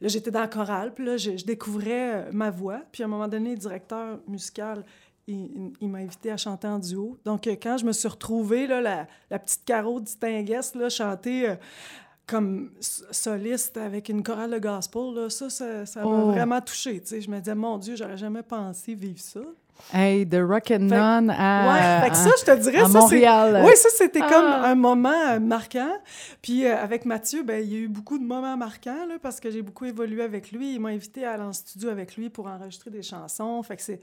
[0.02, 2.83] là, j'étais dans la chorale, puis là, je, je découvrais euh, ma voix.
[2.92, 4.85] Puis à un moment donné, le directeur musical,
[5.26, 7.16] il, m'a invité à chanter en duo.
[7.24, 11.55] Donc, euh, quand je me suis retrouvée, là, la, la petite Caro distinguesse, là, chanter
[12.26, 16.31] comme soliste avec une chorale de gospel, là, ça, ça m'a Oh.
[16.33, 17.00] vraiment touchée.
[17.00, 17.20] tu sais.
[17.22, 19.40] Je me disais, mon Dieu, j'aurais jamais pensé vivre ça.
[19.92, 22.87] Hey, de Rock and Fait- None à, Ouais, fait que ça, je te dirais, à
[22.87, 22.98] ça.
[23.00, 23.62] Montréal.
[23.64, 24.28] Oui, ça, c'était Ah.
[24.30, 25.92] comme un moment marquant.
[26.40, 29.38] Puis euh, avec Mathieu, ben, il y a eu beaucoup de moments marquants, là, parce
[29.40, 30.74] que j'ai beaucoup évolué avec lui.
[30.74, 33.62] Il m'a invité à aller en studio avec lui pour enregistrer des chansons.
[33.62, 34.00] Fait que c'est...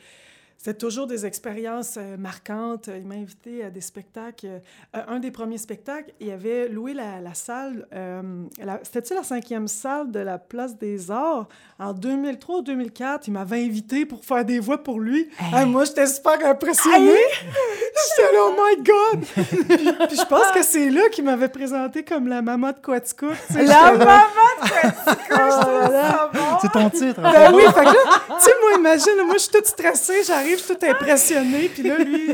[0.61, 2.89] C'est toujours des expériences euh, marquantes.
[2.93, 4.59] Il m'a invité à des spectacles.
[4.93, 7.87] Euh, un des premiers spectacles, il avait loué la, la salle.
[7.93, 8.21] euh,
[8.61, 11.47] la- C'était-tu la cinquième salle de la Place des Arts?
[11.79, 15.29] En 2003 ou 2004, il m'avait invité pour faire des voix pour lui.
[15.39, 15.47] Hey.
[15.53, 17.15] Ah, moi, j'étais super impressionnée.
[18.17, 19.25] J'étais là, oh my God!
[19.25, 23.31] puis, puis je pense que c'est là qu'il m'avait présenté comme la maman de Quaticook.
[23.55, 24.21] La maman
[24.61, 26.31] oh là là.
[26.61, 27.21] C'est ton titre.
[27.21, 27.93] Ben oui, fait que là,
[28.39, 31.83] tu sais, moi, imagine, moi, je suis toute stressée, j'arrive, je suis toute impressionnée, puis
[31.83, 32.29] là, lui,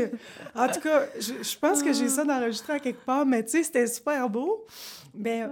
[0.54, 3.50] en tout cas, je, je pense que j'ai ça d'enregistrer à quelque part, mais tu
[3.52, 4.64] sais, c'était super beau.
[5.14, 5.50] Ben,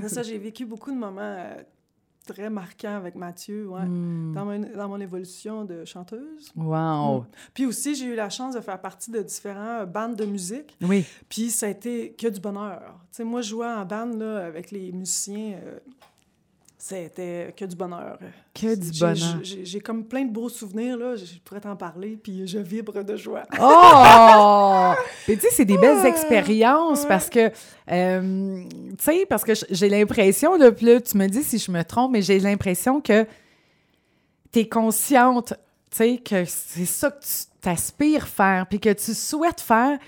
[0.00, 1.54] c'est ça, j'ai vécu beaucoup de moments euh,
[2.26, 4.34] très marquants avec Mathieu, ouais, Hmm.
[4.34, 6.52] dans, mon, dans mon évolution de chanteuse.
[6.54, 7.20] Wow.
[7.20, 7.26] Mm.
[7.54, 11.06] Puis aussi, j'ai eu la chance de faire partie de différents bandes de musique, Oui.
[11.30, 12.82] puis ça a été que du bonheur.
[13.10, 15.58] Tu sais, moi, je jouais en bande, là, avec les musiciens...
[15.64, 15.78] euh,
[16.80, 18.20] c'était que du bonheur.
[18.54, 19.40] Que du bonheur.
[19.42, 21.16] J'ai comme plein de beaux souvenirs, là.
[21.16, 23.42] Je pourrais t'en parler, puis je vibre de joie.
[23.60, 24.92] Oh!
[25.24, 27.08] Puis tu sais, c'est des belles expériences ouais.
[27.08, 27.50] parce que,
[27.90, 31.82] euh, tu sais, parce que j'ai l'impression, là, là, tu me dis si je me
[31.82, 33.26] trompe, mais j'ai l'impression que
[34.52, 35.54] tu es consciente,
[35.90, 39.98] tu sais, que c'est ça que tu t'aspires faire, puis que tu souhaites faire.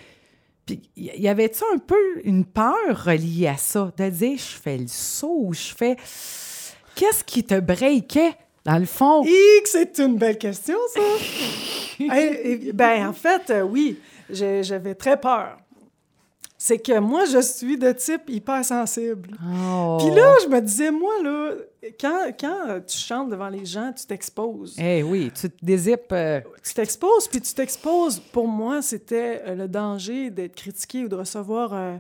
[0.67, 4.79] Puis y y avait-tu un peu une peur reliée à ça, de dire je fais
[4.79, 5.97] le saut, ou je fais.
[6.95, 9.23] Qu'est-ce qui te breakait, dans le fond?
[9.25, 11.01] Hic, c'est une belle question, ça!
[12.03, 13.99] Hey, et- ben, en fait, euh, oui,
[14.31, 15.59] j'avais très peur.
[16.57, 19.31] C'est que moi, je suis de type hypersensible.
[19.43, 19.99] Oh.
[20.01, 21.53] Puis là, je me disais, moi, là,
[22.01, 24.77] quand, quand euh, tu chantes devant les gens, tu t'exposes.
[24.79, 26.13] Eh oui, tu te dézippes.
[26.13, 28.19] euh, Tu t'exposes, puis tu t'exposes.
[28.19, 31.97] Pour moi, c'était le danger d'être critiqué ou de recevoir euh,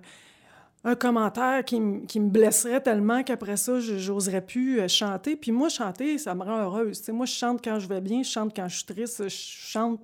[0.84, 5.36] un commentaire qui, qui me blesserait tellement qu'après ça, j'oserais plus euh, chanter.
[5.36, 7.06] Puis moi, chanter, ça me rend heureuse.
[7.10, 10.00] Moi, je chante quand je vais bien, je chante quand je suis triste, je chante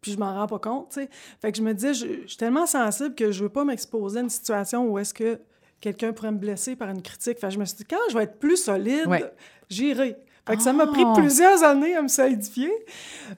[0.00, 0.98] puis je m'en rends pas compte.
[1.42, 4.20] Fait que je me disais, je, je suis tellement sensible que je veux pas m'exposer
[4.20, 5.38] à une situation où est-ce que
[5.80, 7.38] quelqu'un pourrait me blesser par une critique.
[7.38, 9.30] Fait que je me suis dit, quand je vais être plus solide, Ouais.
[9.68, 10.16] j'irai.
[10.46, 11.12] Fait que ça m'a pris Ah!
[11.16, 12.72] plusieurs années à me solidifier,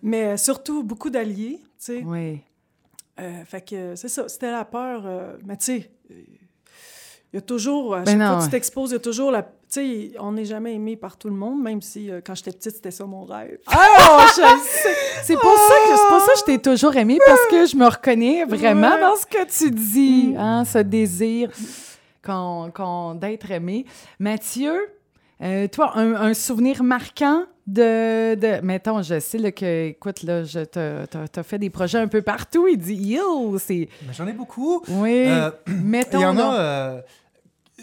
[0.02, 2.02] mais surtout beaucoup d'alliés, tu sais.
[2.06, 2.40] Oui.
[3.20, 5.02] Euh, fait que c'est ça, c'était la peur.
[5.04, 5.90] euh, mais tu sais,
[7.32, 8.44] il y a toujours, à Ben chaque non, fois que ouais.
[8.46, 9.42] tu t'exposes, il y a toujours la.
[9.42, 12.52] Tu sais, on n'est jamais aimé par tout le monde, même si euh, quand j'étais
[12.52, 13.56] petite, c'était ça mon rêve.
[13.68, 14.96] Ah, je le sais.
[15.24, 17.76] C'est pour ça que c'est pour ça que je t'ai toujours aimé parce que je
[17.76, 20.36] me reconnais vraiment dans ce que tu dis, Mm.
[20.36, 21.50] hein, ce désir
[22.24, 23.86] qu'on, qu'on- d'être aimé.
[24.18, 24.74] Mathieu,
[25.42, 30.44] euh, toi, un, un souvenir marquant de, de mettons, je sais là, que, écoute, là,
[30.44, 32.68] je t'as, t'as- t'as fait des projets un peu partout.
[32.68, 34.82] Il dit, yo, c'est, Mais J'en ai beaucoup.
[34.88, 36.18] oui, Euh, mettons.
[36.18, 36.50] Il y en là.
[36.50, 36.54] a.
[36.60, 37.00] euh,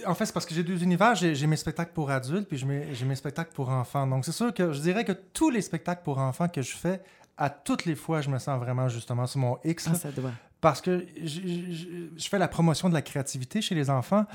[0.06, 1.16] en fait, c'est parce que j'ai deux univers.
[1.16, 4.06] J'ai mes spectacles pour adultes, puis j'ai mes, spectacles pour enfants.
[4.08, 7.02] Donc, c'est sûr que je dirais que tous les spectacles pour enfants que je fais,
[7.38, 9.88] à toutes les fois, je me sens vraiment justement sur mon X.
[9.92, 10.32] Ah, ça doit.
[10.62, 14.26] parce que je, je- je fais la promotion de la créativité chez les enfants.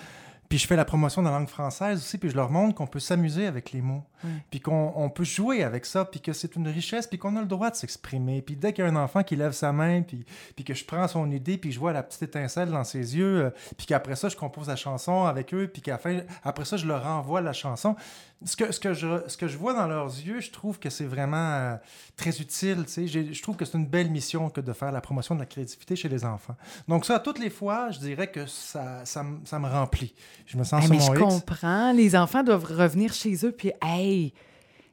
[0.48, 2.87] Puis je fais la promotion de la langue française aussi, puis je leur montre qu'on
[2.87, 4.04] peut s'amuser avec les mots,
[4.50, 7.40] puis qu'on on peut jouer avec ça, puis que c'est une richesse, puis qu'on a
[7.40, 8.40] le droit de s'exprimer.
[8.42, 10.85] Puis dès qu'il y a un enfant qui lève sa main, puis, puis que je
[10.85, 14.16] prends son idée, puis je vois la petite étincelle dans ses yeux, euh, puis qu'après
[14.16, 17.02] ça, je compose la chanson avec eux, puis qu'à la fin, après ça, je leur
[17.04, 17.96] renvoie la chanson.
[18.44, 20.90] Ce que, ce, que je, ce que je vois dans leurs yeux, je trouve que
[20.90, 21.76] c'est vraiment euh,
[22.16, 22.85] très utile.
[22.87, 25.96] Je trouve que c'est une belle mission que de faire la promotion de la créativité
[25.96, 26.54] chez les enfants.
[26.87, 30.14] Donc ça, toutes les fois, je dirais que ça, ça, me- ça me remplit.
[30.46, 31.18] Je me sens Hey, sur mais je X.
[31.20, 31.92] comprends.
[31.92, 34.33] Les enfants doivent revenir chez eux, puis, hey,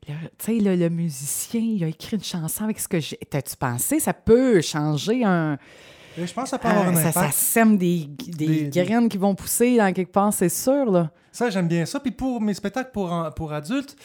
[0.08, 3.18] le- tu sais, le, le musicien, il a écrit une chanson avec ce que j'ai.
[3.30, 4.00] T'as-tu pensé?
[4.00, 5.58] Ça peut changer un.
[6.18, 7.14] Et je pense que ça peut avoir un- un impact.
[7.14, 10.90] ça sème des, des, Des- des- graines qui vont pousser dans quelque part, c'est sûr,
[10.92, 11.12] là.
[11.32, 12.00] Ça, j'aime bien ça.
[12.00, 13.96] Puis pour mes spectacles pour, pour adultes,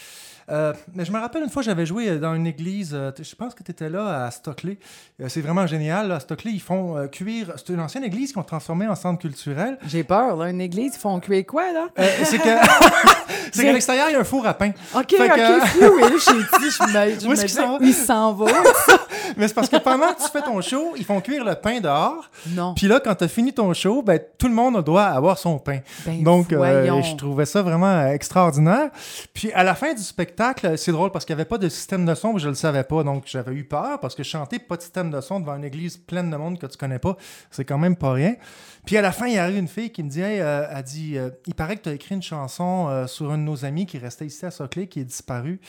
[0.51, 3.55] euh, mais je me rappelle une fois, j'avais joué dans une église, euh, je pense
[3.55, 4.79] que tu étais là à Stockley.
[5.21, 6.09] Euh, c'est vraiment génial.
[6.09, 6.17] là.
[6.17, 7.53] À Stockley, ils font euh, cuire.
[7.57, 9.79] C'est une ancienne église qu'ils ont transformée en centre culturel.
[9.87, 10.51] J'ai peur, là.
[10.51, 11.89] Une église, ils font cuire quoi, là?
[11.99, 12.45] Euh, c'est que.
[13.53, 14.71] c'est qu'à l'extérieur, il y a un four à pain.
[14.95, 18.47] OK, Fait OK, que- j'ai dit, je me, je me il s'en va.
[19.37, 21.81] Mais c'est parce que pendant que tu fais ton show, ils font cuire le pain
[21.81, 22.31] dehors.
[22.51, 22.75] Non.
[22.75, 25.59] Puis là, quand tu as fini ton show, ben, tout le monde doit avoir son
[25.59, 25.81] pain.
[26.07, 28.91] Ben, Donc, je trouvais ça vraiment extraordinaire.
[29.35, 30.36] Puis à la fin du spectacle,
[30.77, 32.85] c'est drôle parce qu'il n'y avait pas de système de son, je ne le savais
[32.85, 33.03] pas.
[33.03, 35.97] Donc, j'avais eu peur parce que chanter pas de système de son devant une église
[35.97, 37.17] pleine de monde que tu connais pas,
[37.51, 38.37] c'est quand même pas rien.
[38.85, 40.67] Puis à la fin, il y a eu une fille qui me dit, Hey, euh,
[40.71, 43.43] elle dit, euh, il paraît que tu as écrit une chanson euh, sur un de
[43.43, 45.61] nos amis qui restait ici à Soclé, qui est disparu.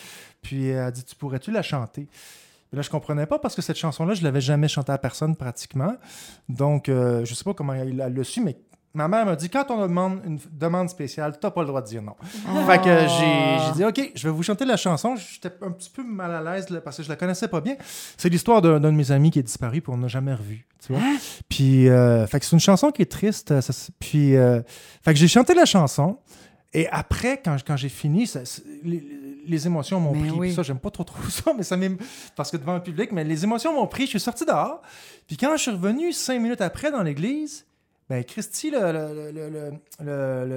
[0.42, 2.08] Puis elle dit, tu pourrais-tu la chanter?
[2.72, 5.36] Mais là, je comprenais pas parce que cette chanson-là, je l'avais jamais chantée à personne
[5.36, 5.96] pratiquement.
[6.50, 8.58] Donc, je sais pas comment il a le su, mais
[8.94, 11.88] ma mère m'a dit quand on demande une demande spéciale, t'as pas le droit de
[11.88, 12.16] dire non.
[12.66, 15.16] Fait que j'ai dit OK, je vais vous chanter la chanson.
[15.16, 17.76] J'étais un petit peu mal à l'aise parce que je la connaissais pas bien.
[18.18, 20.66] C'est l'histoire d'un de mes amis qui est disparu puis on n'a jamais revu.
[20.86, 21.02] Tu vois?
[21.50, 23.60] Puis, euh, fait que c'est une chanson qui est triste.
[23.62, 24.62] ça puis, euh,
[25.04, 26.18] fait que j'ai chanté la chanson.
[26.74, 28.42] Et après, quand, quand j'ai fini, ça-
[28.84, 29.04] les,
[29.48, 30.32] les émotions m'ont pris.
[30.32, 30.54] oui.
[30.54, 31.78] Ça, j'aime pas trop trop ça, mais ça
[32.36, 34.04] parce que devant un public, mais les émotions m'ont pris.
[34.04, 34.82] Je suis sorti dehors.
[35.28, 37.66] Puis quand je suis revenu cinq minutes après dans l'église,
[38.10, 38.72] ben Christy,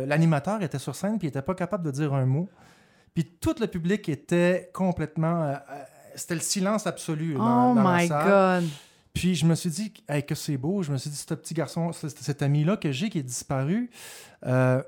[0.06, 2.48] l'animateur, était sur scène puis il était pas capable de dire un mot.
[3.14, 5.42] Puis tout le public était complètement.
[5.44, 5.82] euh, euh,
[6.14, 8.62] c'était le silence absolu dans, Oh dans la my salle.
[8.62, 8.70] God.
[9.12, 10.82] Puis je me suis dit hey, que c'est beau.
[10.82, 13.90] Je me suis dit, ce petit garçon, ce- cet ami-là que j'ai qui est disparu,
[14.46, 14.82] euh,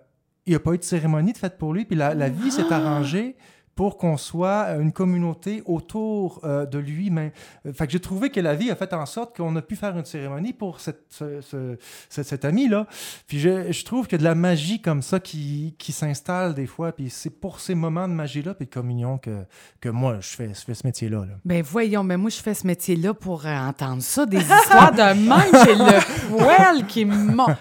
[0.47, 1.85] il n'y a pas eu de cérémonie de fête pour lui.
[1.85, 3.37] Puis la, la vie s'est arrangée
[3.83, 7.11] pour qu'on soit euh, une communauté autour euh, de lui.
[7.11, 7.33] Mais,
[7.67, 9.75] euh, fait que j'ai trouvé que la vie a fait en sorte qu'on a pu
[9.75, 11.77] faire une cérémonie pour cette, ce- ce-
[12.09, 12.87] ce- cet ami-là.
[13.27, 16.55] Puis je, je trouve qu'il y a de la magie comme ça qui, qui s'installe
[16.55, 16.93] des fois.
[16.93, 19.43] Puis c'est pour ces moments de magie-là puis de communion que,
[19.81, 21.23] que moi, je fais, je fais ce métier-là.
[21.27, 21.35] là.
[21.45, 24.99] Ben voyons, mais moi je fais ce métier-là pour euh, entendre ça, des histoires de
[24.99, 25.65] même.
[25.67, 27.57] J'ai le poil qui monte.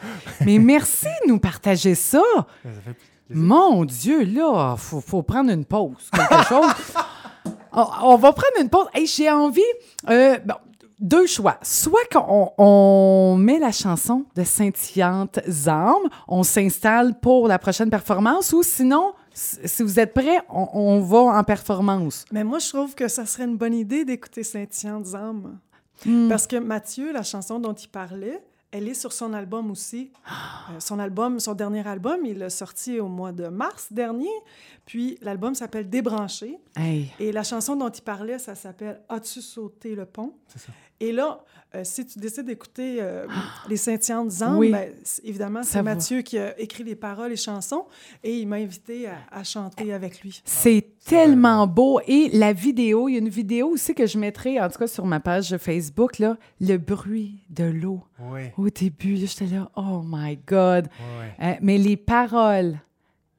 [0.46, 2.22] Mais merci de nous partager ça.
[2.64, 2.96] Ça fait
[3.34, 6.72] Mon Dieu, là, faut, faut prendre une pause, quelque chose.
[7.74, 8.88] on, on va prendre une pause.
[8.94, 9.62] Hey, j'ai envie.
[10.10, 10.56] euh, bon,
[11.00, 11.58] deux choix.
[11.64, 18.54] Soit qu'on on met la chanson de Scintillantes âmes, on s'installe pour la prochaine performance,
[18.54, 22.26] ou sinon, si vous êtes prêts, on, on va en performance.
[22.32, 25.58] Mais moi, je trouve que ça serait une bonne idée d'écouter Saint-Yann âmes.
[26.06, 26.30] Hmm.
[26.30, 28.42] Parce que Mathieu, la chanson dont il parlait,
[28.72, 30.12] elle est sur son album aussi.
[30.72, 34.32] Euh, son album, son dernier album, il l'a sorti au mois de mars dernier.
[34.86, 36.58] Puis l'album s'appelle Débranché.
[36.76, 37.12] Hey.
[37.20, 40.34] Et la chanson dont il parlait, ça s'appelle As-tu sauté le pont?
[40.48, 40.72] C'est ça.
[41.02, 41.40] Et là,
[41.74, 43.26] euh, si tu décides d'écouter euh,
[43.70, 44.72] les Saint-Yann âmes, Oui.
[44.72, 44.92] ben,
[45.24, 45.84] évidemment, c'est va.
[45.96, 47.86] Mathieu qui a écrit les paroles et chansons
[48.24, 50.42] et il m'a invité à, à chanter avec lui.
[50.46, 52.00] C'est tellement beau.
[52.08, 54.88] Et la vidéo, il y a une vidéo aussi que je mettrai, en tout cas
[54.88, 58.02] sur ma page Facebook, là, le bruit de l'eau.
[58.20, 60.88] Oui, Au début, là, j'étais là, oh my God.
[61.00, 61.26] oui.
[61.48, 62.80] Euh, mais les paroles,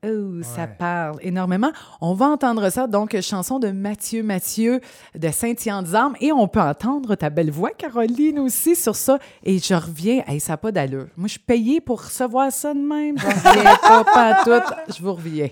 [0.05, 1.73] oh, ça parle énormément.
[2.01, 4.81] On va entendre ça, donc, chanson de Mathieu Mathieu
[5.15, 6.17] de Saint-Yann-des-Armes.
[6.21, 9.19] Et on peut entendre ta belle voix, Caroline, aussi, sur ça.
[9.45, 11.07] Et je reviens, hey, ça n'a pas d'allure.
[11.17, 13.19] Moi, je suis payée pour recevoir ça de même.
[13.19, 14.75] Je reviens pas, pas à tout.
[14.97, 15.49] Je vous reviens.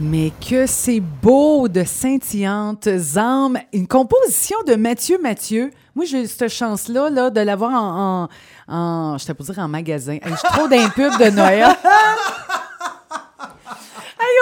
[0.00, 3.58] Mais que c'est beau de scintillantes âmes.
[3.72, 5.70] Une composition de Mathieu Mathieu.
[5.94, 8.28] Moi, j'ai cette chance-là là, de l'avoir en,
[8.68, 10.12] en, je dire en magasin.
[10.12, 11.66] Hey, je suis trop d'un pub de Noël.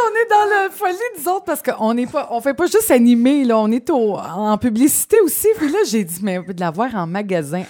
[0.06, 2.90] On est dans la folie des autres parce qu'on n'est pas, on fait pas juste
[2.90, 5.48] animer, là, on est en publicité aussi.
[5.56, 7.64] Puis là, j'ai dit, mais de l'avoir en magasin.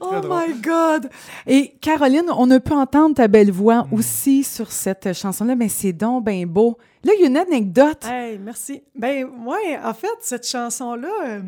[0.00, 0.48] Oh drôle.
[0.48, 1.10] my God!
[1.46, 5.92] Et Caroline, on ne peut entendre ta belle voix aussi sur cette chanson-là, mais c'est
[5.92, 6.78] donc bien beau.
[7.02, 8.04] Là, il y a une anecdote.
[8.04, 8.82] Hey, merci.
[8.94, 11.40] Ben, ouais, en fait, cette chanson-là euh,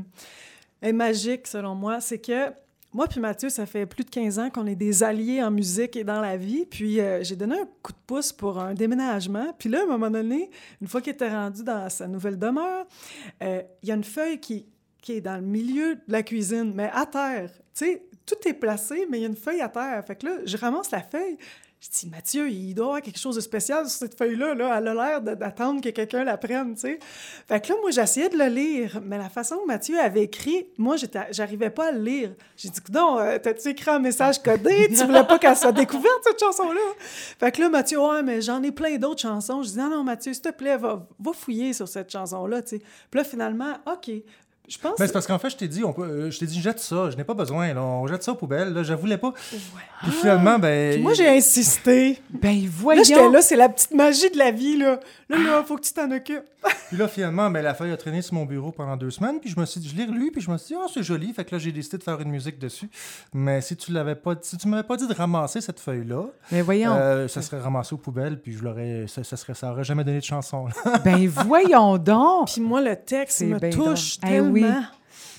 [0.83, 2.01] est magique, selon moi.
[2.01, 2.53] C'est que
[2.97, 5.97] moi puis Mathieu, ça fait plus de 15 ans qu'on est des alliés en musique
[5.97, 6.65] et dans la vie.
[6.65, 9.53] Puis euh, j'ai donné un coup de pouce pour un déménagement.
[9.59, 12.87] Puis là, à un moment donné, une fois qu'il était rendu dans sa nouvelle demeure,
[13.43, 14.67] euh, il y a une feuille qui,
[15.03, 17.51] qui est dans le milieu de la cuisine, mais à terre.
[17.75, 20.03] Tu sais, tout est placé, mais il y a une feuille à terre.
[20.07, 21.39] Fait que là, je ramasse la feuille.
[21.79, 24.55] Je dis, Mathieu, il doit y avoir quelque chose de spécial sur cette feuille-là.
[24.55, 24.79] Là.
[24.79, 26.99] Elle a l'air d'attendre que quelqu'un la prenne, tu sais.
[27.47, 30.69] Fait que là, moi, j'essayais de le lire, mais la façon que Mathieu avait écrit,
[30.79, 30.97] moi,
[31.31, 32.35] j'arrivais pas à le lire.
[32.57, 34.89] J'ai dit, non, t'as-tu écrit un message codé?
[34.97, 36.81] Tu voulais pas qu'elle soit découverte, cette chanson-là?
[37.39, 39.63] Fait que là, Mathieu, ouais, mais j'en ai plein d'autres chansons.
[39.63, 42.79] Je dis, non, non, Mathieu, s'il te plaît, va, va fouiller sur cette chanson-là, tu
[42.79, 42.83] sais.
[43.11, 44.11] Puis là, finalement, OK.
[44.69, 44.99] Je pense...
[44.99, 46.81] Ben, c'est parce qu'en fait, je t'ai dit, on peut, euh, je t'ai dit, jette
[46.81, 49.33] ça, je n'ai pas besoin, là, on jette ça aux poubelles, là, je voulais pas.
[50.03, 50.95] Puis finalement, ben.
[50.95, 52.21] Puis moi, j'ai insisté.
[52.31, 53.03] Ben Là, voyons!
[53.05, 55.01] j'étais là, c'est la petite magie de la vie, là.
[55.29, 56.45] Là, là, faut que tu t'en occupes.
[56.89, 59.51] Puis là, finalement, ben, la feuille a traîné sur mon bureau pendant deux semaines, puis
[59.51, 61.33] je me suis dit, je l'ai relu, puis je me suis dit, oh, c'est joli.
[61.33, 62.89] Fait que là, j'ai décidé de faire une musique dessus.
[63.35, 66.27] Mais si tu l'avais pas, si tu m'avais pas dit de ramasser cette feuille-là,
[66.63, 66.93] voyons!
[66.95, 70.05] euh, ça serait ramassé aux poubelles, puis je l'aurais, ça, ça serait, ça aurait jamais
[70.05, 70.67] donné de chanson.
[71.05, 72.53] Ben voyons donc!
[72.53, 74.19] Puis moi, le texte, me touche.
[74.23, 74.51] Eh tellement.
[74.53, 74.65] oui.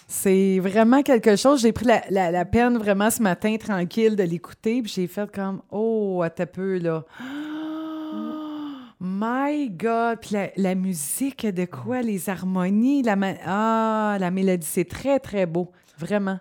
[0.09, 1.61] C'est vraiment quelque chose.
[1.61, 5.29] J'ai pris la, la- la peine vraiment ce matin tranquille de l'écouter, puis j'ai fait
[5.29, 7.03] comme Oh, à peu là.
[8.99, 10.19] My God!
[10.21, 12.01] Puis la, la musique de quoi?
[12.01, 15.71] Les harmonies, la, ma- ah, la mélodie, c'est très, très beau.
[15.99, 16.39] Vraiment.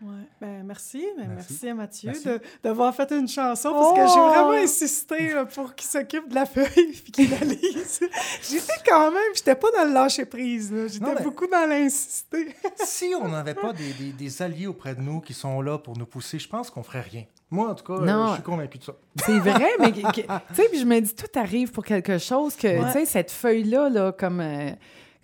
[0.00, 0.14] Ouais.
[0.40, 1.04] Ben, merci.
[1.18, 1.52] Ben, Merci.
[1.52, 1.68] merci.
[1.68, 4.28] à Mathieu d'avoir fait une chanson parce que j'ai Oh!
[4.28, 6.68] vraiment insisté là, pour qu'il s'occupe de la feuille
[7.08, 8.00] et qu'il la lise.
[8.48, 10.72] J'étais quand même, j'étais pas dans le lâcher prise.
[10.92, 12.54] J'étais beaucoup dans l'insister.
[12.76, 15.98] si on n'avait pas des, des- des alliés auprès de nous qui sont là pour
[15.98, 17.24] nous pousser, je pense qu'on ferait rien.
[17.50, 18.28] Moi, en tout cas, euh, Non.
[18.28, 18.92] je suis convaincu de ça.
[19.24, 22.66] C'est vrai, mais tu sais, puis je me dis, tout arrive pour quelque chose que,
[22.68, 22.92] Ouais.
[22.92, 24.70] tu sais, cette feuille-là, là, comme, euh,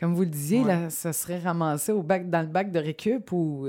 [0.01, 0.69] comme vous le disiez, Ouais.
[0.69, 3.69] là, ça serait ramassé au bac, dans le bac de récup ou...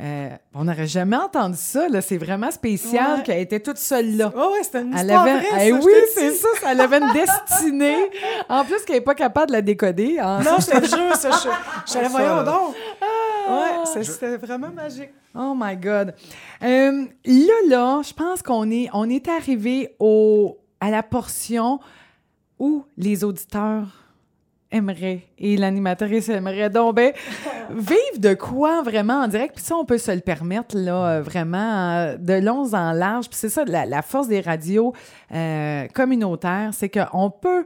[0.00, 2.00] euh, on n'aurait jamais entendu ça, là.
[2.00, 3.22] C'est vraiment spécial Ouais.
[3.22, 4.32] qu'elle était toute seule là.
[4.36, 6.72] Oh, ouais, c'était une Elle histoire avait, vraie, Eh ça, je oui, c'est ça, ça,
[6.72, 8.10] elle avait une destinée.
[8.48, 10.20] En plus, qu'elle n'est pas capable de la décoder.
[10.20, 11.38] En- Non, je te jure, ça, je, je
[11.90, 12.74] suis allée, Ça, voyons donc.
[13.00, 13.06] Ah!
[13.48, 15.10] Ouais, c'est- c'était vraiment magique.
[15.34, 16.14] Oh my God.
[16.62, 21.80] Euh, là, là, je pense qu'on est, on est arrivé au, à la portion
[22.58, 23.86] où les auditeurs
[24.70, 27.12] aimeraient et l'animatrice aimerait donc ben,
[27.70, 29.54] vivre de quoi vraiment en direct.
[29.56, 33.28] Puis ça, on peut se le permettre, là, euh, vraiment, euh, de longs en large.
[33.28, 34.92] Puis c'est ça, la, la force des radios
[35.32, 37.64] euh, communautaires, c'est qu'on peut...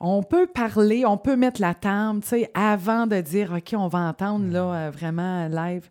[0.00, 3.88] On peut parler, on peut mettre la table, tu sais, avant de dire, OK, on
[3.88, 5.88] va entendre, là, euh, vraiment live.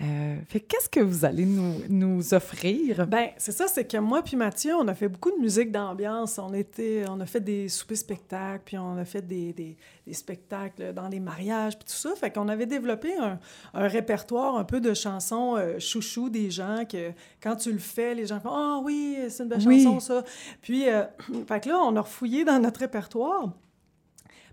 [0.00, 3.04] Euh, fait que qu'est-ce que vous allez nous, nous offrir?
[3.08, 6.38] Ben, c'est ça, c'est que moi puis Mathieu, on a fait beaucoup de musique d'ambiance.
[6.38, 10.12] On était, on a fait des soupers spectacles, puis on a fait des, des, des
[10.12, 12.14] spectacles dans des mariages, puis tout ça.
[12.14, 13.40] Fait qu'on avait développé un,
[13.74, 17.10] un répertoire un peu de chansons euh, chouchou des gens que
[17.42, 19.82] quand tu le fais, les gens font Ah oui, c'est une belle Oui.
[19.82, 20.24] chanson, ça.
[20.62, 21.02] Puis, euh,
[21.48, 23.50] fait que là, on a refouillé dans notre répertoire.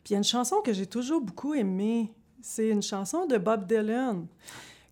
[0.04, 2.12] Puis il y a une chanson que j'ai toujours beaucoup aimée.
[2.42, 4.26] C'est une chanson de Bob Dylan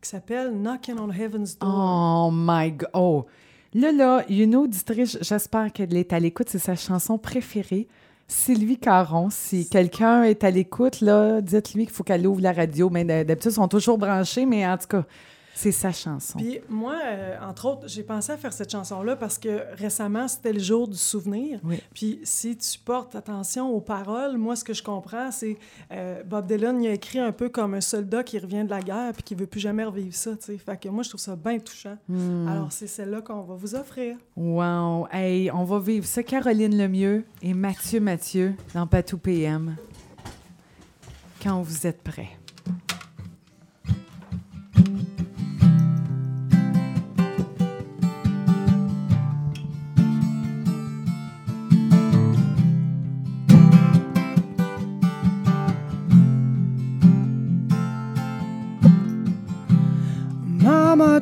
[0.04, 1.70] qui s'appelle Knocking on Heaven's Door.
[1.70, 2.90] Oh my God!
[2.94, 3.26] Oh!
[3.74, 7.88] Là, là, une auditrice, j'espère qu'elle est à l'écoute, c'est sa chanson préférée.
[8.28, 12.90] Sylvie Caron, si quelqu'un est à l'écoute, là, dites-lui qu'il faut qu'elle ouvre la radio.
[12.90, 15.06] Mais d'habitude, ils sont toujours branchés, mais en tout cas,
[15.54, 16.40] c'est sa chanson.
[16.40, 20.54] Puis moi, euh, entre autres, j'ai pensé à faire cette chanson-là parce que récemment, c'était
[20.54, 21.60] le jour du souvenir.
[21.64, 21.82] Oui.
[21.94, 25.58] Puis si tu portes attention aux paroles, moi, ce que je comprends, c'est
[25.92, 28.82] euh, Bob Dylan, il a écrit un peu comme un soldat qui revient de la
[28.82, 30.58] guerre puis qui veut plus jamais revivre ça, tu sais.
[30.58, 31.98] Fait que moi, je trouve ça bien touchant.
[32.10, 32.48] Hmm.
[32.48, 34.18] Alors, c'est celle-là qu'on va vous offrir.
[34.36, 35.08] Wow!
[35.12, 36.24] Hey, on va vivre ça.
[36.24, 39.76] Caroline Lemieux et Mathieu Mathieu dans Patou PM.
[41.42, 42.30] Quand vous êtes prêts.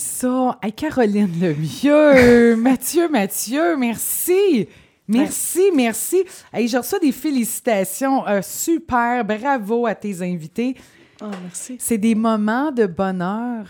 [0.00, 0.58] Ça.
[0.62, 4.66] Hey, Caroline Lemieux, Mathieu, Mathieu, merci.
[5.06, 6.24] Merci, merci.
[6.52, 8.26] Hey, je reçois des félicitations.
[8.26, 10.76] Euh, super, bravo à tes invités.
[11.20, 11.76] Oh, merci.
[11.78, 13.66] C'est des moments de bonheur.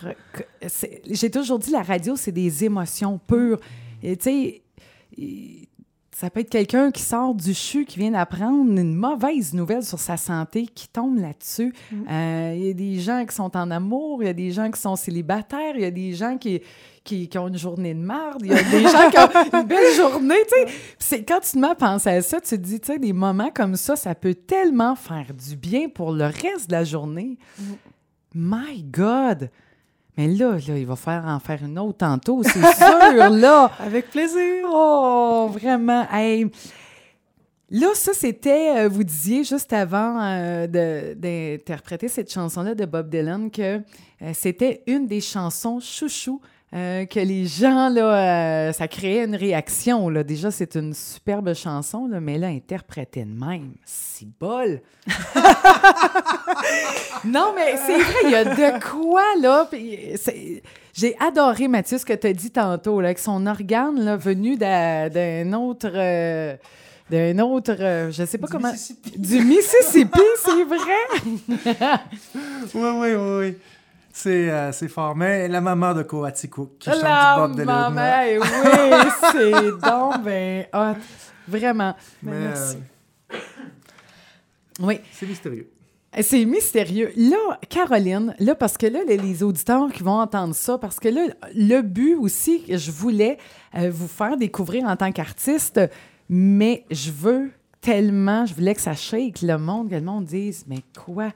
[1.10, 3.58] J'ai toujours dit, la radio, c'est des émotions pures.
[4.02, 4.62] Tu sais,
[6.20, 9.98] ça peut être quelqu'un qui sort du CHU, qui vient d'apprendre une mauvaise nouvelle sur
[9.98, 11.72] sa santé, qui tombe là-dessus.
[12.10, 14.70] Euh, Il y a des gens qui sont en amour, il y a des gens
[14.70, 16.60] qui sont célibataires, il y a des gens qui,
[17.04, 19.66] qui, qui ont une journée de marde, il y a des gens qui ont une
[19.66, 20.64] belle journée, tu sais.
[20.66, 23.50] Puis c'est- Quand tu te mets à ça, tu te dis, tu sais, des moments
[23.54, 27.38] comme ça, ça peut tellement faire du bien pour le reste de la journée.
[28.34, 29.50] My God!
[30.20, 33.70] Mais là, là, il va faire en faire une autre tantôt, c'est sûr, là!
[33.78, 34.66] Avec plaisir.
[34.70, 36.06] Oh, vraiment.
[36.12, 36.46] Hey.
[37.70, 40.66] Là, ça, c'était, euh, vous disiez juste avant euh,
[41.14, 43.80] d'interpréter cette chanson-là de Bob Dylan que euh,
[44.34, 46.42] c'était une des chansons chouchou
[46.72, 50.08] euh, que les gens, là, euh, ça créait une réaction.
[50.08, 50.22] Là.
[50.22, 54.80] Déjà, c'est une superbe chanson, là, mais là, interprétée de même, c'est bol.
[57.24, 59.68] non, mais c'est vrai, il y a de quoi, là.
[60.92, 64.56] J'ai adoré, Mathieu, ce que tu as dit tantôt, là, avec son organe là, venu
[64.56, 65.90] d'un autre.
[65.92, 66.56] euh,
[67.10, 67.74] d'un autre.
[67.80, 68.72] euh, je sais pas comment.
[69.16, 71.98] Du Mississippi, c'est vrai?
[72.74, 73.56] Oui, oui, oui, oui.
[74.22, 75.16] C'est euh, fort.
[75.16, 79.50] Mais la maman de Coaticook qui chante La du Bob maman, eh oui, c'est
[79.88, 80.98] donc ben hot.
[81.48, 81.94] Vraiment.
[82.22, 82.76] Mais Merci.
[83.32, 83.36] euh,
[84.80, 85.00] Oui.
[85.12, 85.70] c'est mystérieux.
[86.22, 87.12] C'est mystérieux.
[87.16, 91.08] Là, Caroline, là, parce que là, les, les auditeurs qui vont entendre ça, parce que
[91.08, 91.22] là,
[91.54, 93.38] le but aussi que je voulais
[93.76, 95.80] euh, vous faire découvrir en tant qu'artiste,
[96.28, 97.50] mais je veux
[97.80, 101.30] tellement, je voulais que ça shake le monde, que le monde dise, mais quoi?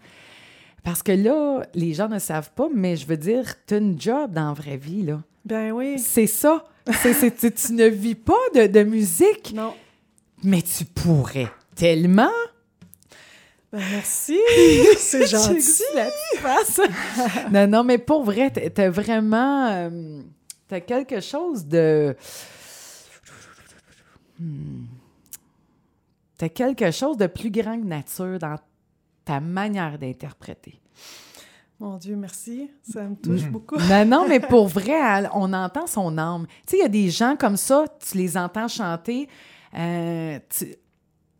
[0.85, 4.01] Parce que là, les gens ne savent pas, mais je veux dire, tu as une
[4.01, 5.20] job dans la vraie vie, là.
[5.45, 5.99] Ben oui.
[5.99, 6.64] C'est ça.
[7.03, 9.74] C'est, c'est- tu, ne vis pas de, de musique, Non.
[10.43, 12.30] mais tu pourrais tellement.
[13.72, 14.39] Ben merci.
[14.99, 15.82] C'est gentil.
[15.95, 16.09] la
[17.51, 19.66] non, non, mais pour vrai, t'as- t'as vraiment.
[19.70, 20.20] euh,
[20.68, 22.14] t'as quelque chose de.
[24.39, 24.85] Hmm.
[26.37, 28.59] T'as quelque chose de plus grand que nature dans
[29.25, 30.81] ta manière d'interpréter.
[31.81, 32.70] Mon Dieu, merci.
[32.89, 33.51] Ça me touche Mhm.
[33.51, 33.77] beaucoup.
[33.77, 36.47] Non, non, mais pour vrai, on entend son âme.
[36.66, 39.29] Tu sais, il y a des gens comme ça, tu les entends chanter,
[39.77, 40.77] euh, tu-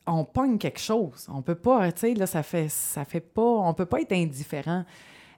[0.07, 1.27] on pogne quelque chose.
[1.33, 4.13] On peut pas, tu sais, là, ça fait, ça fait pas, on peut pas être
[4.13, 4.85] indifférent.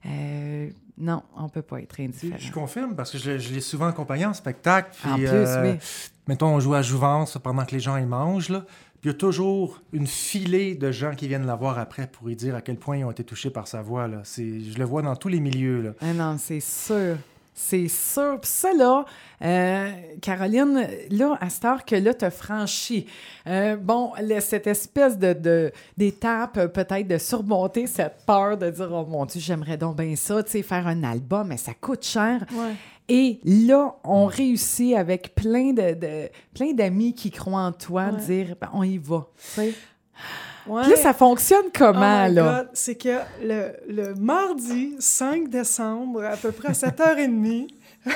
[0.06, 2.36] Euh, non, on peut pas être indifférent.
[2.38, 4.90] Je confirme parce que je, je l'ai souvent accompagné en spectacle.
[5.00, 5.78] Puis, En plus, euh, oui.
[6.26, 8.48] Mettons, on joue à Jouvence pendant que les gens ils mangent.
[8.48, 8.64] Là.
[9.06, 12.34] Il y a toujours une filée de gens qui viennent la voir après pour lui
[12.34, 14.08] dire à quel point ils ont été touchés par sa voix.
[14.08, 14.22] Là.
[14.36, 15.80] Je le vois dans tous les milieux.
[15.80, 15.90] Là.
[16.00, 17.16] Ah non, c'est sûr.
[17.58, 18.38] C'est sûr.
[18.38, 19.06] Puis ça, là,
[19.42, 19.90] euh,
[20.20, 23.06] Caroline, là, à cette heure que là, t'as franchi,
[23.46, 28.90] euh, bon, cette espèce de, de- d'étape, euh, peut-être de surmonter cette peur de dire,
[28.92, 32.04] oh mon Dieu, j'aimerais donc bien ça, tu sais, faire un album, mais ça coûte
[32.04, 32.44] cher.
[32.52, 32.74] Ouais.
[33.08, 38.20] Et là, on réussit avec plein de, de- plein d'amis qui croient en toi, Ouais.
[38.44, 39.26] dire, ben, on y va.
[39.54, 39.72] tu.
[40.68, 40.82] Ouais.
[40.82, 42.64] Puis Là, ça fonctionne comment, Oh là?
[42.72, 47.68] C'est que le, le mardi 5 décembre, à peu près à 7h30,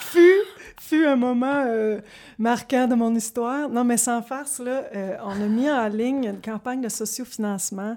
[0.00, 0.40] fut,
[0.80, 2.00] fut un moment euh,
[2.38, 3.68] marquant de mon histoire.
[3.68, 7.96] Non, mais sans farce, là, euh, on a mis en ligne une campagne de sociofinancement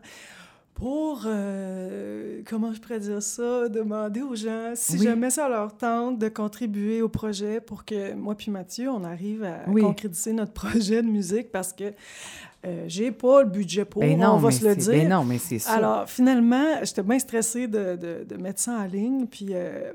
[0.76, 5.04] pour, euh, comment je pourrais dire ça, demander aux gens si Oui.
[5.06, 9.46] jamais ça leur tente de contribuer au projet pour que moi puis Mathieu, on arrive
[9.46, 9.82] à Oui.
[9.82, 11.94] concrétiser notre projet de musique parce que
[12.66, 15.04] euh, j'ai pas le budget pour, Ben non, on va se le c'est- dire.
[15.04, 15.74] Ben non, mais c'est ça.
[15.74, 19.26] Alors, finalement, j'étais bien stressée de, de, de mettre ça en ligne.
[19.28, 19.92] Puis, euh,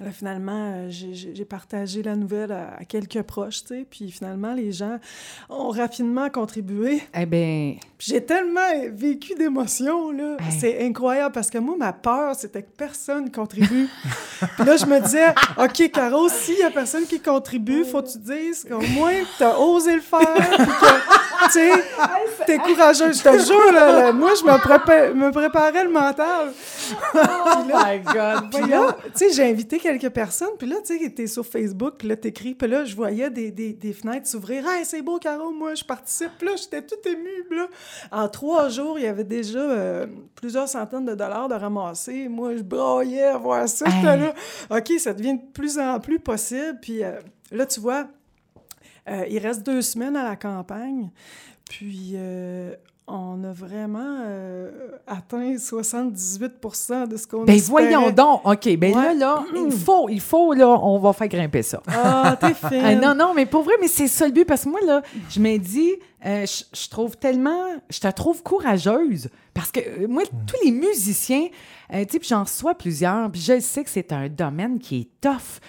[0.00, 3.86] là, finalement, euh, j'ai- partagé la nouvelle à, à quelques proches, tu sais.
[3.88, 4.98] Puis, finalement, les gens
[5.48, 7.00] ont rapidement contribué.
[7.14, 8.60] eh bien, j'ai tellement
[8.92, 10.36] vécu d'émotions, là.
[10.40, 10.58] Hey.
[10.60, 13.88] C'est incroyable parce que moi, ma peur, c'était que personne contribue.
[14.56, 15.26] Puis là, je me disais,
[15.56, 19.56] OK, Caro, s'il y a personne qui contribue, faut que tu dises qu'au moins, t'as
[19.58, 20.20] osé le faire.
[20.36, 21.70] Puis que, tu sais,
[22.46, 23.18] t'es courageuse.
[23.18, 26.52] Je te jure, là, là, moi, je me, prépa- me préparais le mental.
[27.14, 31.10] oh my God, Puis là, tu sais, j'ai invité quelques personnes, puis là, tu sais,
[31.10, 34.66] t'es sur Facebook, puis là, t'écris, puis là, je voyais des, des, des fenêtres s'ouvrir.
[34.68, 37.66] «Hey, c'est beau, Caro, moi, je participe.» Puis là, j'étais toute émue, puis là.
[38.10, 42.28] En trois jours, il y avait déjà euh, plusieurs centaines de dollars de ramasser.
[42.28, 43.86] Moi, je broyais à voir ça.
[43.86, 44.20] J'étais Hey.
[44.20, 44.34] là,
[44.70, 46.78] OK, ça devient de plus en plus possible.
[46.80, 47.12] Puis euh,
[47.52, 48.06] là, tu vois,
[49.10, 51.10] euh, il reste deux semaines à la campagne.
[51.68, 52.74] Puis, euh,
[53.06, 54.70] on a vraiment euh,
[55.06, 57.88] atteint 78% de ce qu'on Ben espérait.
[57.90, 58.42] voyons donc.
[58.44, 59.14] OK, ben là, Ouais.
[59.14, 61.82] là, il faut, il faut, là, on va faire grimper ça.
[61.88, 62.82] Ah, t'es fine.
[62.84, 64.44] Ah, non, non, mais pour vrai, mais c'est ça le but.
[64.44, 65.92] Parce que moi, là, je me dis,
[66.26, 69.28] euh, je, je trouve tellement, je te trouve courageuse.
[69.54, 71.46] Parce que euh, moi, tous les musiciens,
[71.94, 75.00] euh, tu sais, puis j'en reçois plusieurs, puis je sais que c'est un domaine qui
[75.00, 75.60] est tough.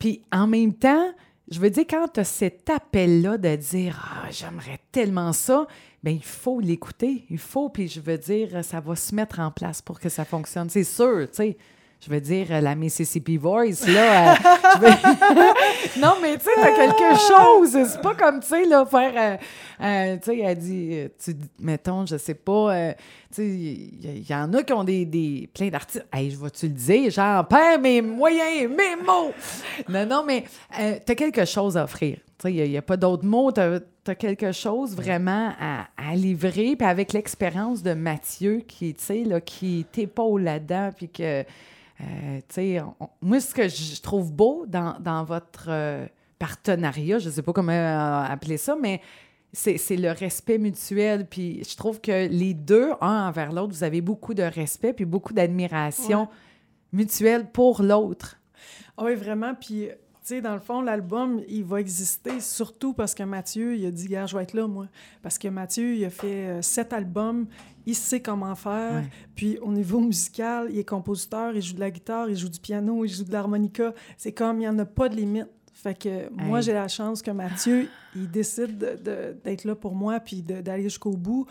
[0.00, 1.06] Puis en même temps,
[1.50, 5.66] je veux dire, quand tu as cet appel-là de dire, ah, j'aimerais tellement ça,
[6.02, 7.24] ben il faut l'écouter.
[7.30, 10.24] Il faut, puis je veux dire, ça va se mettre en place pour que ça
[10.24, 10.68] fonctionne.
[10.70, 11.56] C'est sûr, tu sais.
[12.00, 14.34] Je veux dire, euh, la Mississippi Voice, là.
[14.34, 14.36] euh,
[15.98, 17.76] non, mais tu sais, t'as quelque chose.
[17.90, 19.38] C'est pas comme, tu sais, là, faire.
[19.80, 24.54] euh, tu sais, elle dit, tu, mettons, je sais pas, tu sais, il y, en
[24.54, 26.06] a qui ont des, des plein d'artistes.
[26.12, 27.10] Hey, je vais-tu le dire?
[27.10, 29.32] Genre, perds mes moyens, mes mots.
[29.88, 30.44] Non, non, mais
[31.04, 32.18] t'as quelque chose à offrir.
[32.38, 33.50] Tu sais, il n'y a, pas d'autres mots.
[33.50, 36.76] T'as as quelque chose vraiment à, à livrer.
[36.76, 41.42] Puis avec l'expérience de Mathieu, qui, tu sais, là, qui t'épaule là-dedans, puis que.
[42.00, 46.06] Euh, on- moi, ce que je trouve beau dans, dans votre euh,
[46.38, 49.00] partenariat, je ne sais pas comment euh, appeler ça, mais
[49.52, 51.26] c'est le respect mutuel.
[51.26, 55.04] Puis je trouve que les deux, un envers l'autre, vous avez beaucoup de respect puis
[55.06, 56.28] beaucoup d'admiration
[56.92, 58.38] mutuelle pour l'autre.
[58.96, 59.54] Ah oui, vraiment.
[59.54, 63.86] Puis, tu sais, dans le fond, l'album, il va exister surtout parce que Mathieu, il
[63.86, 64.86] a dit, gars, je vais être là, moi.
[65.22, 67.46] Parce que Mathieu, il a fait euh, sept albums,
[67.88, 68.92] il sait comment faire.
[68.92, 69.08] Ouais.
[69.34, 72.60] Puis, au niveau musical, il est compositeur, il joue de la guitare, il joue du
[72.60, 73.94] piano, il joue de l'harmonica.
[74.18, 75.48] C'est comme, il n'y en a pas de limite.
[75.80, 76.64] Fait que moi, Hey.
[76.64, 80.82] j'ai la chance que Mathieu, il décide de- de- d'être là pour moi puis d'aller
[80.82, 81.46] jusqu'au bout.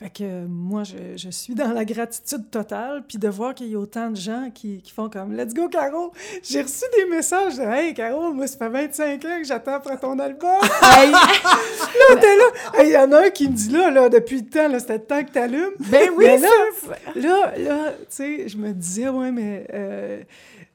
[0.00, 3.04] Fait que euh, moi, je, je suis dans la gratitude totale.
[3.06, 5.68] Puis de voir qu'il y a autant de gens qui, qui font comme «Let's go,
[5.68, 6.12] Caro!»
[6.42, 9.96] J'ai reçu des messages de «Hey, Caro, moi, ça fait 25 ans que j'attends après
[9.96, 10.58] ton album!
[10.82, 12.80] Hey!» Là, t'es là!
[12.80, 14.80] Hey, Il y en a un qui me dit là, là depuis le temps, là,
[14.80, 15.74] c'était le temps que t'allumes.
[15.78, 16.48] ben oui, Mais là,
[16.80, 20.22] ça, Là, là, tu sais, je me disais, ouais, mais euh,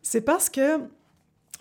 [0.01, 0.79] c'est parce que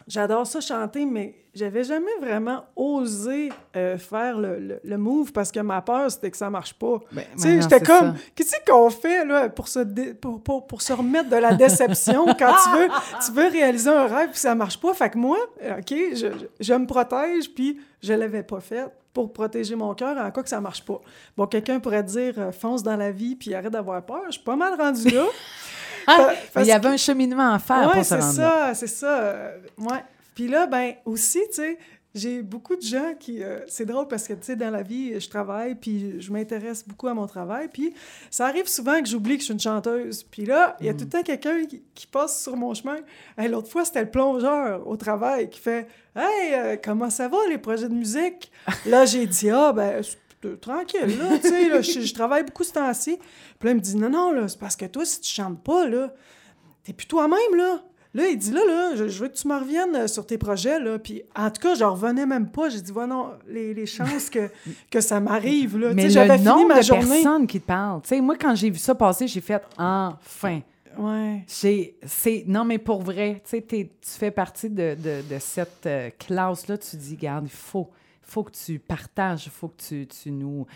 [0.08, 5.52] j'adore ça chanter, mais j'avais jamais vraiment osé euh, faire le, le, le move parce
[5.52, 6.98] que ma peur, c'était que ça marche pas.
[7.12, 10.80] Ben, Tu sais, j'étais comme, qu'est-ce qu'on fait là, pour, se dé- pour, pour, pour
[10.82, 12.88] se remettre de la déception quand tu veux,
[13.24, 14.94] tu veux réaliser un rêve puis ça marche pas?
[14.94, 16.28] Fait que moi, OK, je, je,
[16.60, 20.48] je me protège puis je l'avais pas fait pour protéger mon cœur en cas que
[20.48, 20.98] ça marche pas.
[21.36, 24.22] Bon, quelqu'un pourrait dire euh, fonce dans la vie puis arrête d'avoir peur.
[24.28, 25.24] Je suis pas mal rendue là.
[26.06, 28.66] Ah, il y avait un cheminement à faire Ouais, pour se c'est rendre là.
[28.68, 29.20] ça, c'est ça.
[29.20, 30.04] euh, ouais.
[30.34, 31.78] Puis là, ben aussi, tu sais,
[32.14, 33.42] j'ai beaucoup de gens qui...
[33.42, 36.86] euh, c'est drôle parce que, tu sais, dans la vie, je travaille, puis je m'intéresse
[36.86, 37.94] beaucoup à mon travail, puis
[38.30, 40.22] ça arrive souvent que j'oublie que je suis une chanteuse.
[40.22, 42.96] Puis là, il y a tout le temps quelqu'un qui, qui passe sur mon chemin.
[43.38, 45.86] Hey, L'autre fois, c'était le plongeur au travail qui fait
[46.16, 48.52] «Hey, euh, comment ça va, les projets de musique?»
[48.86, 50.02] Là, j'ai dit «Ah, ben...
[50.60, 53.16] Tranquille, là, tu sais, là, je, je travaille beaucoup ce temps-ci.
[53.58, 55.62] Puis là, il me dit, non, non, là, c'est parce que toi, si tu chantes
[55.62, 56.12] pas, là,
[56.84, 57.82] t'es plus toi-même, là.
[58.14, 60.36] Là, il dit, là, là, je, je veux que tu me reviennes euh, sur tes
[60.36, 60.98] projets, là.
[60.98, 62.68] Puis, en tout cas, je revenais même pas.
[62.68, 64.50] J'ai dit, voilà, non, les, les chances que,
[64.90, 65.94] que ça m'arrive, là.
[65.94, 67.06] Mais j'avais fini nombre ma de journée.
[67.06, 68.02] personnes qui te parlent.
[68.02, 70.60] Tu sais, moi, quand j'ai vu ça passer, j'ai fait «enfin».
[70.98, 71.42] Ouais.
[71.46, 71.94] C'est,
[72.46, 76.76] non, mais pour vrai, tu sais, tu fais partie de, de, de cette euh, classe-là.
[76.76, 77.88] Tu dis, garde, il faut,
[78.32, 80.66] faut que tu partages, il faut que tu, tu nous,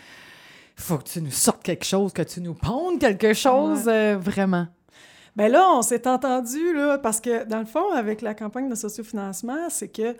[0.75, 4.67] faut que tu nous sortes quelque chose, que tu nous pondes quelque chose, euh, vraiment.
[5.35, 8.75] Ben là, on s'est entendu, là, parce que dans le fond, avec la campagne de
[8.75, 10.15] sociofinancement, c'est que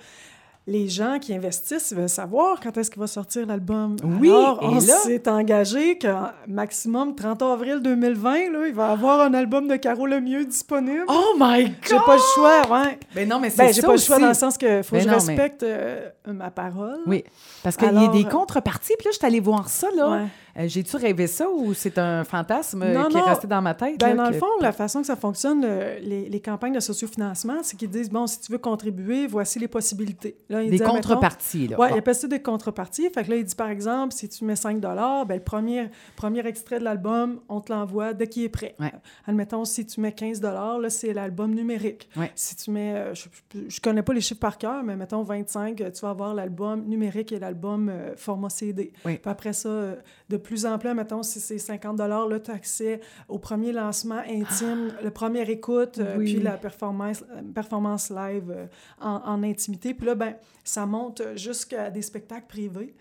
[0.67, 3.95] les gens qui investissent veulent savoir quand est-ce qu'il va sortir l'album.
[4.03, 9.33] Oui, Alors, on s'est engagé qu'en maximum 30 avril 2020, là, il va avoir un
[9.33, 11.05] album de Caro Lemieux disponible.
[11.07, 11.73] Oh my God!
[11.89, 12.99] J'ai pas le choix, ouais.
[13.15, 15.01] Ben non, mais c'est Ben, j'ai pas le choix dans le sens que faut que
[15.01, 16.99] Ben je non, mais- respecte euh, ma parole.
[17.07, 17.23] Oui,
[17.63, 18.93] parce qu'il y a des euh, contreparties.
[18.99, 20.09] Puis là, je suis allée voir ça, là.
[20.09, 20.25] Ouais.
[20.57, 23.25] Euh, J'ai-tu rêvé ça ou c'est un fantasme euh, Non, qui est non.
[23.27, 23.99] resté dans ma tête?
[23.99, 26.79] Ben, là, dans le fond, la façon que ça fonctionne, le- les, les campagnes de
[26.79, 30.37] sociofinancement, c'est qu'ils disent, bon, si tu veux contribuer, voici les possibilités.
[30.49, 31.77] Là, Des admettons, contreparties, là.
[31.79, 33.09] Oui, il appelle ça des contreparties.
[33.11, 36.45] Fait que là, il dit, par exemple, si tu mets 5 ben, le premier, premier
[36.47, 38.75] extrait de l'album, on te l'envoie dès qu'il est prêt.
[38.79, 38.91] Ouais.
[39.27, 42.09] Admettons, si tu mets 15 là, c'est l'album numérique.
[42.15, 42.31] Ouais.
[42.35, 43.25] Si tu mets, euh, je,
[43.67, 46.83] je connais pas les chiffres par cœur, mais mettons 25, euh, tu vas avoir l'album
[46.85, 48.91] numérique et l'album euh, format CD.
[49.05, 49.17] Oui.
[49.17, 49.95] Puis après ça, euh,
[50.29, 54.21] de plus en plus, mettons, si c'est 50 là, tu as accès au premier lancement
[54.25, 56.17] intime, le premier écoute, euh, Ah.
[56.17, 56.33] Oui.
[56.35, 58.65] puis la performance, euh, performance live euh,
[59.01, 59.93] en, en intimité.
[59.93, 62.95] Puis là, ben, ça monte jusqu'à des spectacles privés.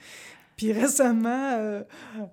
[0.56, 1.82] Puis récemment, euh,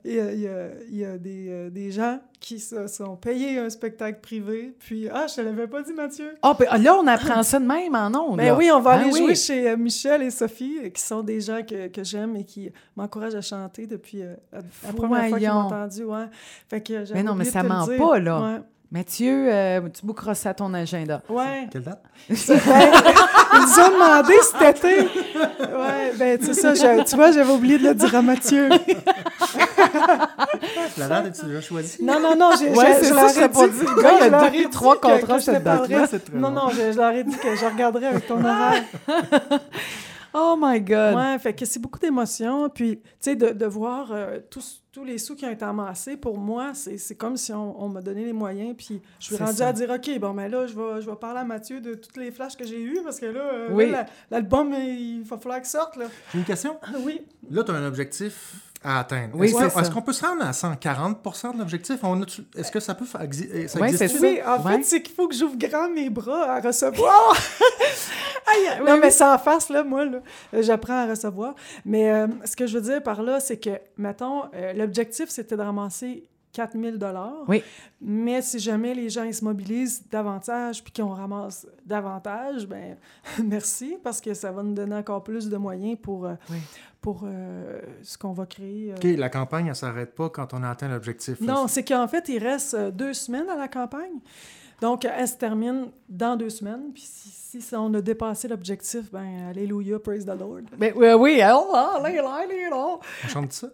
[0.06, 3.60] il y a, y a- y a des, euh, des gens qui se sont payés
[3.60, 4.74] un spectacle privé.
[4.80, 6.34] Puis, ah, je te l'avais pas dit, Mathieu.
[6.42, 8.38] Ah, ben, là, on apprend ça de même en ondes.
[8.38, 8.56] Ben là.
[8.56, 9.20] oui, on va Ben aller oui.
[9.20, 12.72] jouer chez euh, Michel et Sophie, qui sont des gens que, que j'aime et qui
[12.96, 14.62] m'encouragent à chanter depuis euh, la,
[14.94, 16.04] première fois qu'ils m'ont entendu.
[16.06, 16.26] Ouais.
[16.70, 18.42] Fait que j'avais Mais non, mais ça le ment pas, là.
[18.42, 18.62] Ouais.
[18.94, 21.24] Mathieu, euh, tu bouqueras ça à ton agenda.
[21.28, 21.68] Ouais.
[21.72, 22.04] Quelle date?
[22.30, 22.36] Ben,
[23.56, 25.00] ils nous ont demandé cet été.
[25.02, 28.70] Ouais, ben, tu sais ça, je- tu vois, j'avais oublié de le dire à Mathieu.
[30.98, 32.04] La date, est-tu déjà choisie?
[32.04, 33.54] Non, non, non, j'ai, Ouais, c'est je ça, leur je ai dit.
[33.54, 33.86] pas dit.
[34.02, 36.08] Gars, il a je donné trois contrats je cette date-là.
[36.10, 38.84] C'est Non, non, je, je leur ai dit que je regarderais avec ton horaire.
[40.34, 41.16] Oh my God.
[41.16, 42.70] Ouais, fait que c'est beaucoup d'émotions.
[42.70, 46.18] Puis, tu sais, de, de voir euh, tous, tous les sous qui ont été amassés,
[46.18, 48.74] pour moi, c'est, c'est comme si on, on m'a donné les moyens.
[48.78, 49.68] Puis, je suis rendue ça.
[49.68, 52.18] à dire, OK, bon, ben là, je vais, je vais parler à Mathieu de toutes
[52.18, 53.92] les flashs que j'ai eues, parce que là, euh, Oui.
[54.32, 56.06] l'album, il va falloir qu'il sorte, là.
[56.32, 56.78] J'ai une question.
[57.06, 57.22] Oui.
[57.52, 59.30] Là, tu as un objectif à atteindre.
[59.36, 61.98] Oui, est-ce, c'est qu'on peut se rendre à 140% de l'objectif?
[62.58, 64.18] Est-ce que ça peut euh, ça existe c'est ça?
[64.22, 64.78] Oui, en Ouais.
[64.78, 67.34] fait, c'est qu'il faut que j'ouvre grand mes bras à recevoir.
[68.46, 69.12] Aïe, non, oui, mais oui.
[69.12, 70.20] ça en face, là, moi, là,
[70.54, 71.56] euh, j'apprends à recevoir.
[71.86, 75.56] Mais euh, ce que je veux dire par là, c'est que, mettons, euh, l'objectif, c'était
[75.56, 77.44] de ramasser 4000 dollars.
[77.48, 77.62] Oui.
[78.00, 82.96] Mais si jamais les gens ils se mobilisent davantage puis qu'on ramasse davantage, ben
[83.44, 86.58] merci parce que ça va nous donner encore plus de moyens pour, euh, Oui.
[87.02, 88.92] pour euh, ce qu'on va créer.
[88.92, 88.96] euh.
[88.96, 91.42] OK, la campagne, elle ne s'arrête pas quand on a atteint l'objectif.
[91.42, 94.20] Non, c'est qu'en fait, il reste deux semaines à la campagne.
[94.82, 96.92] Donc, elle se termine dans deux semaines.
[96.94, 100.64] Puis si, si on a dépassé l'objectif, ben alléluia, praise the Lord.
[100.78, 101.58] Ben, oui, oui, là,
[102.02, 102.76] là, là, là.
[103.24, 103.68] On chante ça?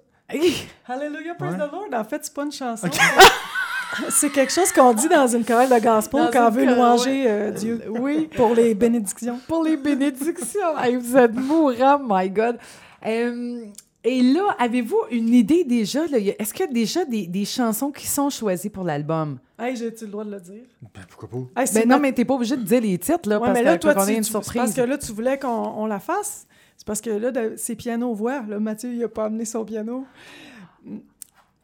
[0.87, 1.57] Hallelujah, praise Ouais.
[1.67, 1.87] the Lord.
[1.93, 2.87] En fait, c'est pas une chanson.
[4.09, 6.77] c'est quelque chose qu'on dit dans une chorale de gospel Dans quand on veut chorale,
[6.77, 7.81] louanger euh, Dieu.
[7.89, 9.39] Oui, Pour les bénédictions.
[9.47, 10.77] pour les bénédictions.
[10.81, 12.57] Hey, vous êtes mourant, my God.
[13.05, 13.65] Euh,
[14.03, 16.01] et là, avez-vous une idée déjà?
[16.05, 19.39] Est-ce qu'il y a déjà des, des chansons qui sont choisies pour l'album?
[19.57, 20.63] Hey, j'ai-tu le droit de le dire?
[20.81, 21.61] Ben, pourquoi pas?
[21.61, 23.59] Hey, Ben non, ma- mais t'es pas obligé de dire les titres, là, Ouais, parce
[23.59, 24.53] mais là, que toi, tu, une tu- surprise.
[24.61, 26.45] parce que là, tu voulais qu'on on la fasse?
[26.79, 28.41] C'est parce que là, c'est piano-voix.
[28.47, 30.05] Là, Mathieu, il a pas amené son piano.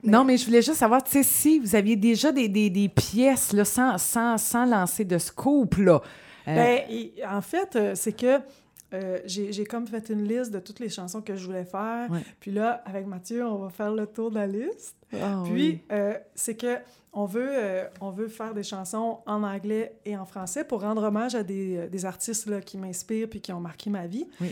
[0.03, 2.89] Non, mais je voulais juste savoir, tu sais, si vous aviez déjà des, des, des
[2.89, 6.01] pièces, là, sans, sans, sans lancer de scoop, là.
[6.47, 8.39] Euh, Ben, et- en fait, euh, c'est que
[8.93, 12.11] euh, j'ai comme fait une liste de toutes les chansons que je voulais faire.
[12.11, 12.19] Ouais.
[12.39, 14.95] Puis là, avec Mathieu, on va faire le tour de la liste.
[15.13, 15.79] ah Puis, oui.
[15.91, 16.77] euh, c'est que
[17.11, 17.49] on veut,
[18.01, 21.87] on veut faire des chansons en anglais et en français pour rendre hommage à des,
[21.87, 24.27] des artistes là, qui m'inspirent puis qui ont marqué ma vie.
[24.41, 24.51] Oui.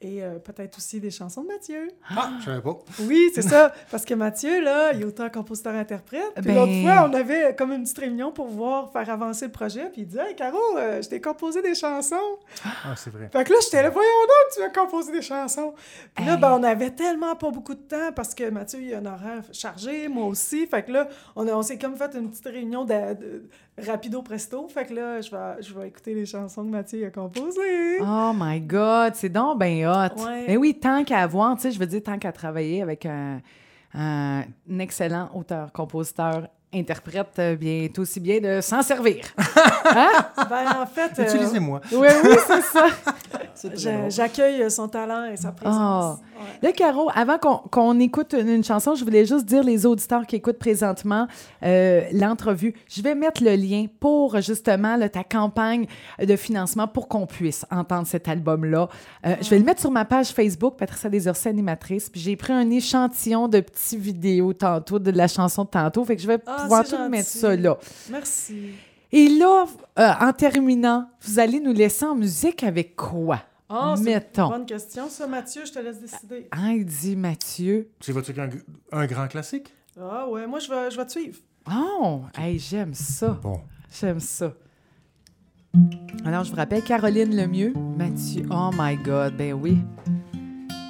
[0.00, 1.88] Et euh, peut-être aussi des chansons de Mathieu.
[2.16, 2.78] Ah, je savais pas.
[3.00, 3.72] Oui, c'est ça.
[3.90, 6.22] Parce que Mathieu, là, il est auteur, compositeur, interprète.
[6.36, 9.50] Puis Ben- l'autre fois, on avait comme une petite réunion pour voir faire avancer le
[9.50, 9.90] projet.
[9.90, 12.38] Puis il dit Hey, Caro, euh, je t'ai composé des chansons.
[12.64, 13.28] Ah, c'est vrai.
[13.32, 15.74] Fait que là, j'étais là, voyons donc, tu as composé des chansons.
[16.14, 16.40] Puis là, Hey.
[16.40, 19.42] ben, on avait tellement pas beaucoup de temps parce que Mathieu, il a un horaire
[19.52, 20.64] chargé, moi aussi.
[20.68, 23.48] Fait que là, on, a- on s'est comme fait une petite réunion de, de-
[23.86, 24.66] rapido presto.
[24.68, 28.00] Fait que là, je vais, je vais écouter les chansons que Mathieu a composées.
[28.00, 30.22] Oh my God, c'est donc ben hot.
[30.24, 30.46] Ouais.
[30.46, 33.40] Ben oui, tant qu'à avoir, tu sais, je veux dire, tant qu'à travailler avec un,
[33.94, 34.44] un
[34.78, 39.24] excellent auteur, compositeur, interprète, euh, bien, est aussi bien de s'en servir.
[40.48, 41.80] Ben, en fait, euh, Utilisez-moi.
[41.92, 42.86] oui, oui, c'est ça.
[44.08, 46.18] J'accueille son talent et sa présence.
[46.18, 46.68] Ouais.
[46.68, 50.26] Là, Caro, avant qu'on qu'on écoute une, une chanson, je voulais juste dire les auditeurs
[50.26, 51.26] qui écoutent présentement
[51.64, 52.74] euh, l'entrevue.
[52.88, 55.86] Je vais mettre le lien pour justement là, ta campagne
[56.22, 58.88] de financement pour qu'on puisse entendre cet album-là.
[59.26, 62.08] Euh, Je vais le mettre sur ma page Facebook, Patricia Desorsay, animatrice.
[62.10, 66.04] Puis j'ai pris un échantillon de petites vidéos tantôt, de la chanson de tantôt.
[66.04, 67.10] Fait que je vais Ah, pouvoir c'est tout gentil.
[67.10, 67.78] mettre ça là.
[68.10, 68.70] Merci.
[69.10, 69.66] Et là,
[69.98, 73.40] euh, en terminant, vous allez nous laisser en musique avec quoi?
[73.70, 74.46] Ah, c'est Mettons.
[74.46, 75.62] une bonne question, ça, Mathieu.
[75.66, 76.48] Je te laisse décider.
[76.56, 77.88] Heidi Mathieu.
[78.00, 78.48] Tu vas-tu un,
[78.92, 79.74] un grand classique?
[80.00, 81.38] Ah ouais, moi, je vais, je vais te suivre.
[81.70, 83.28] Oh, hey, j'aime ça.
[83.42, 83.60] Bon.
[84.00, 84.52] J'aime ça.
[86.24, 88.46] Alors, je vous rappelle Caroline Lemieux, Mathieu.
[88.50, 89.78] Oh my God, ben oui.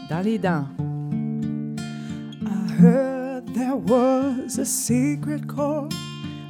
[0.08, 0.66] Dans les dents.
[2.42, 5.92] I heard there was a secret chord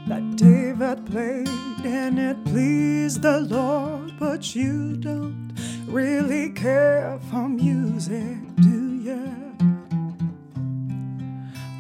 [0.07, 1.49] that David played
[1.84, 5.53] and it pleased the Lord, but you don't
[5.86, 9.38] really care for music, do you?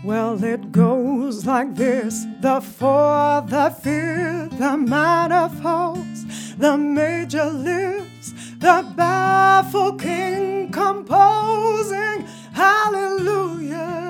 [0.04, 8.32] Well, it goes like this the fourth, the fifth, the minor falls, the major lifts,
[8.58, 12.26] the baffled king composing.
[12.52, 14.07] Hallelujah.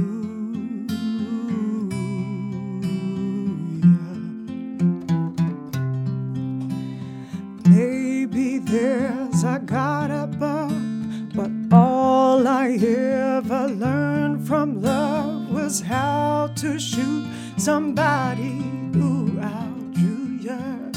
[7.66, 15.33] Maybe there's a God above, but all I ever learned from love
[15.82, 17.26] how to shoot
[17.58, 18.62] somebody
[18.94, 20.92] who outdrew you.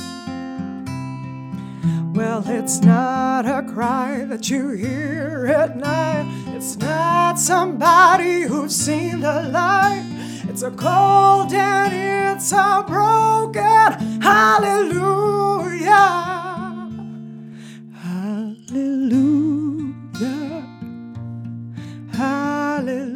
[2.13, 6.27] Well, it's not a cry that you hear at night.
[6.57, 10.05] It's not somebody who's seen the light.
[10.49, 11.93] It's a cold and
[12.37, 15.07] it's a broken hallelujah.
[18.03, 19.37] Hallelujah.
[22.13, 23.16] Hallelujah.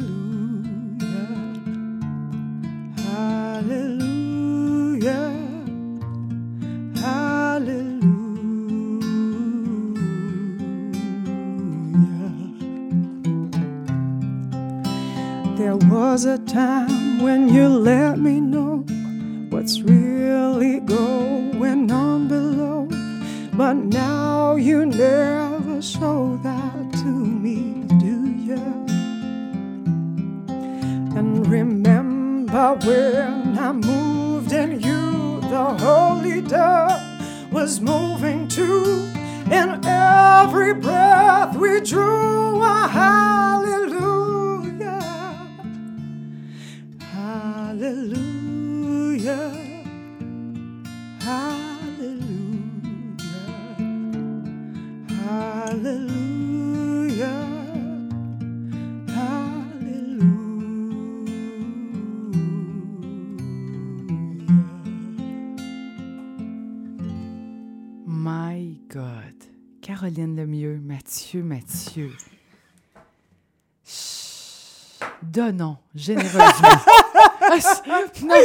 [15.71, 18.83] There was a time when you let me know
[19.51, 22.89] what's really going on below.
[23.53, 28.15] But now you never show that to me, do
[28.47, 28.61] you?
[31.15, 36.99] And remember when I moved in you, the holy dove
[37.49, 39.09] was moving too.
[39.49, 44.20] In every breath we drew a hallelujah.
[47.81, 49.57] Hallelujah.
[51.19, 52.21] Hallelujah.
[55.09, 56.11] Hallelujah.
[68.05, 69.33] My God.
[69.81, 72.11] Caroline Lemieux, Mathieu, Mathieu.
[73.83, 75.01] Chut.
[75.23, 76.77] Donnons généreusement.
[78.21, 78.35] Non, mais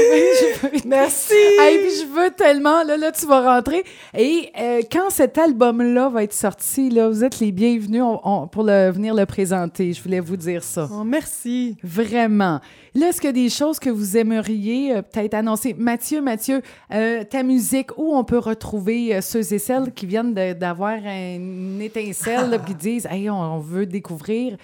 [0.41, 0.71] je veux...
[0.87, 1.33] Merci.
[1.61, 3.85] Hey, puis je veux tellement, là, là, tu vas rentrer.
[4.17, 8.47] Et euh, quand cet album-là va être sorti, là, vous êtes les bienvenus on- on-
[8.49, 9.93] pour le, venir le présenter.
[9.93, 10.89] Je voulais vous dire ça.
[10.93, 11.77] Oh, merci.
[11.83, 12.61] Vraiment.
[12.95, 15.75] Là, est-ce qu'il y a des choses que vous aimeriez euh, peut-être annoncer?
[15.79, 20.97] Mathieu, Mathieu, euh, ta musique, où on peut retrouver ceux et celles qui viennent d'avoir
[21.05, 24.57] une étincelle, là, qui disent, hey, on, on veut découvrir.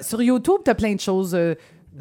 [0.00, 1.36] Sur YouTube, tu as plein de choses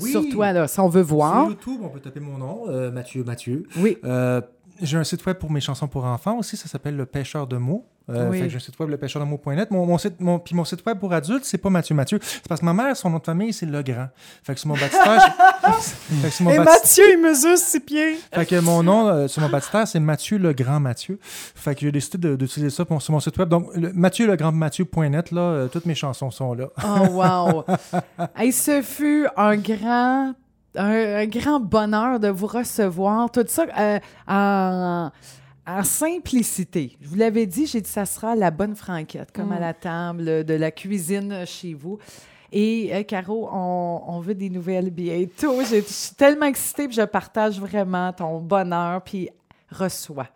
[0.01, 0.11] Oui.
[0.11, 1.49] sur toi, là, si on veut Sur voir.
[1.49, 3.63] YouTube, on peut taper mon nom, euh, Mathieu Mathieu.
[3.77, 3.97] Oui.
[4.03, 4.41] Euh,
[4.81, 7.57] j'ai un site web pour mes chansons pour enfants aussi, ça s'appelle Le Pêcheur de
[7.57, 7.85] mots.
[8.09, 8.37] Euh, Oui.
[8.39, 9.71] fait que j'ai un site web, lepêcheurdemots.net.
[9.71, 12.19] Mon, mon site, mon, puis mon site web pour adultes, c'est pas Mathieu Mathieu.
[12.21, 14.09] C'est parce que ma mère, son nom de famille, c'est Legrand.
[14.43, 15.21] Fait que sur mon baptistère,
[16.21, 18.17] fait que sur mon Et baptistère- Mathieu, il mesure six pieds.
[18.31, 21.17] Fait que mon nom euh, sur mon baptistère, c'est Mathieu le Grand Mathieu.
[21.21, 23.49] Fait que j'ai décidé de- d'utiliser ça pour, sur mon site web.
[23.49, 26.67] Donc, le, Mathieu le Grand Mathieu.net, là, euh, toutes mes chansons sont là.
[26.83, 27.63] Oh, wow!
[28.37, 30.33] hey, ce fut un grand,
[30.77, 33.31] un, un grand bonheur de vous recevoir.
[33.31, 35.09] Tout ça euh, en,
[35.67, 36.97] en simplicité.
[37.01, 40.43] Je vous l'avais dit, j'ai dit ça sera la bonne franquette, comme à la table
[40.43, 41.97] de la cuisine chez vous.
[42.51, 45.61] Et euh, Caro, on, on veut des nouvelles bientôt.
[45.61, 49.29] Je suis tellement excitée, puis je partage vraiment ton bonheur, puis
[49.71, 50.27] reçois.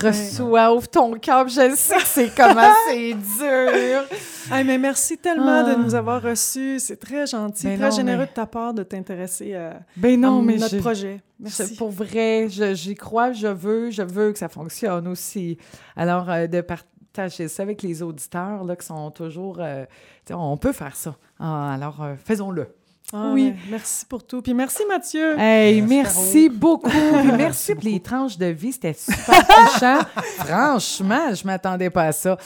[0.00, 1.48] Reçois, ouvre ton cœur.
[1.48, 4.04] Je sais que c'est comment c'est dur.
[4.52, 5.74] Hey, mais merci tellement Ah.
[5.74, 6.78] de nous avoir reçus.
[6.78, 10.18] C'est très gentil, Mais très non, généreux mais- de ta part de t'intéresser à, Ben
[10.20, 11.20] non, à mais notre je- projet.
[11.40, 11.74] Merci.
[11.76, 15.56] Pour vrai, j'y crois, je veux, je veux que ça fonctionne aussi.
[15.96, 19.56] Alors, euh, de partager ça avec les auditeurs là, qui sont toujours...
[19.60, 19.84] euh,
[20.30, 21.16] on peut faire ça.
[21.38, 22.68] Ah, alors, euh, faisons-le.
[23.12, 23.46] Ah, oui.
[23.46, 24.40] ouais, Merci pour tout.
[24.40, 25.36] Puis merci, Mathieu.
[25.38, 26.88] Hey, Merci, beaucoup.
[26.88, 28.72] Puis merci pour les tranches de vie.
[28.72, 30.00] C'était super touchant.
[30.38, 32.36] Franchement, je m'attendais pas à ça.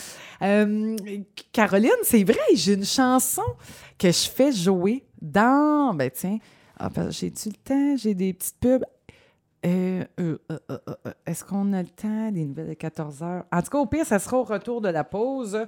[0.41, 0.97] Euh,
[1.53, 3.43] Caroline, c'est vrai, j'ai une chanson
[3.99, 5.95] que je fais jouer dans...
[5.95, 6.39] Ben tiens,
[6.79, 7.97] ah, j'ai-tu le temps?
[7.97, 8.85] J'ai des petites pubs.
[9.65, 12.31] Euh, euh, euh, euh, Est-ce qu'on a le temps?
[12.31, 13.45] Des nouvelles de 14 heures?
[13.51, 15.67] En tout cas, au pire, ça sera au retour de la pause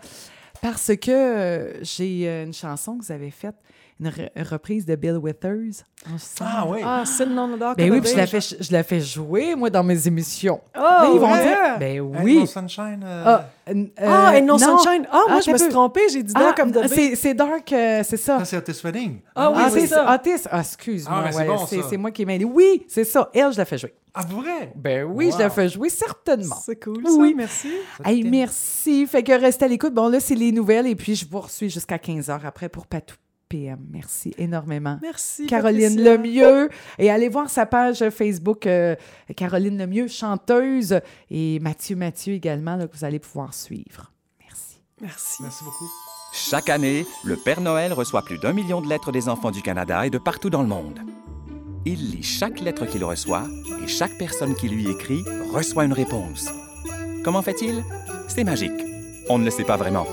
[0.60, 3.56] parce que j'ai une chanson que vous avez faite,
[3.98, 5.84] une re- reprise de Bill Withers.
[6.12, 6.74] ensemble.
[6.74, 6.80] oui.
[6.84, 9.54] Ah, c'est le nom de Ben oui, puis je la, fais, je la fais jouer,
[9.54, 10.60] moi, dans mes émissions.
[10.76, 11.42] Oh, Là, ils vont ouais.
[11.42, 12.40] dire, ben oui.
[12.40, 13.00] No Sunshine.
[13.04, 14.58] euh, Ah, euh, Ah, et non.
[14.58, 15.06] non, Sunshine.
[15.10, 16.08] Ah, moi, Ah, je me suis trompée.
[16.12, 17.14] J'ai dit Ah, Dark of the Bay.
[17.16, 18.38] c'est, Dark, euh, c'est ça.
[18.40, 19.20] Ça, c'est Otis Redding.
[19.34, 20.14] Ah oui, ah, c'est ça.
[20.14, 20.42] Otis.
[20.50, 21.16] Ah, excuse-moi.
[21.18, 22.44] Ah, ben, c'est ouais, moi qui ai mêlé.
[22.44, 23.30] Oui, c'est ça.
[23.32, 23.94] Elle, je la fais jouer.
[24.12, 24.72] Ah, vrai?
[24.74, 26.56] Ben oui, je la fais jouer, certainement.
[26.64, 27.12] C'est cool, ça.
[27.18, 27.34] Oui.
[27.36, 27.68] Merci.
[28.04, 29.06] Hey, merci.
[29.06, 29.92] Fait que restez à l'écoute.
[29.94, 33.14] Bon, là, c'est les nouvelles et puis je vous poursuis jusqu'à 15h après pour Patou
[33.48, 33.78] PM.
[33.90, 34.98] Merci énormément.
[35.02, 35.46] Merci.
[35.46, 36.16] Caroline Patricia.
[36.16, 36.70] Lemieux.
[36.98, 38.94] Et allez voir sa page Facebook, euh,
[39.36, 41.00] Caroline Lemieux, chanteuse.
[41.30, 44.12] Et Mathieu Mathieu également, là, que vous allez pouvoir suivre.
[44.40, 44.80] Merci.
[45.00, 45.42] Merci.
[45.42, 45.90] Merci beaucoup.
[46.32, 50.06] Chaque année, le Père Noël reçoit plus d'un million de lettres des enfants du Canada
[50.06, 51.00] et de partout dans le monde.
[51.86, 53.46] Il lit chaque lettre qu'il reçoit
[53.82, 55.22] et chaque personne qui lui écrit
[55.52, 56.50] reçoit une réponse.
[57.24, 57.84] Comment fait-il?
[58.28, 58.72] C'est magique.
[59.28, 60.06] On ne le sait pas vraiment.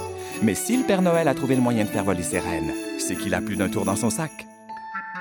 [0.43, 3.15] Mais si le Père Noël a trouvé le moyen de faire voler ses rennes, c'est
[3.15, 4.45] qu'il a plus d'un tour dans son sac.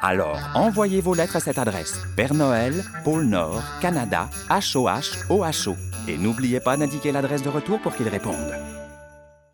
[0.02, 2.00] Alors, envoyez vos lettres à cette adresse.
[2.16, 5.76] Père Noël, Pôle Nord, Canada, HOH, OHO.
[6.08, 8.34] Et n'oubliez pas d'indiquer l'adresse de retour pour qu'ils répondent.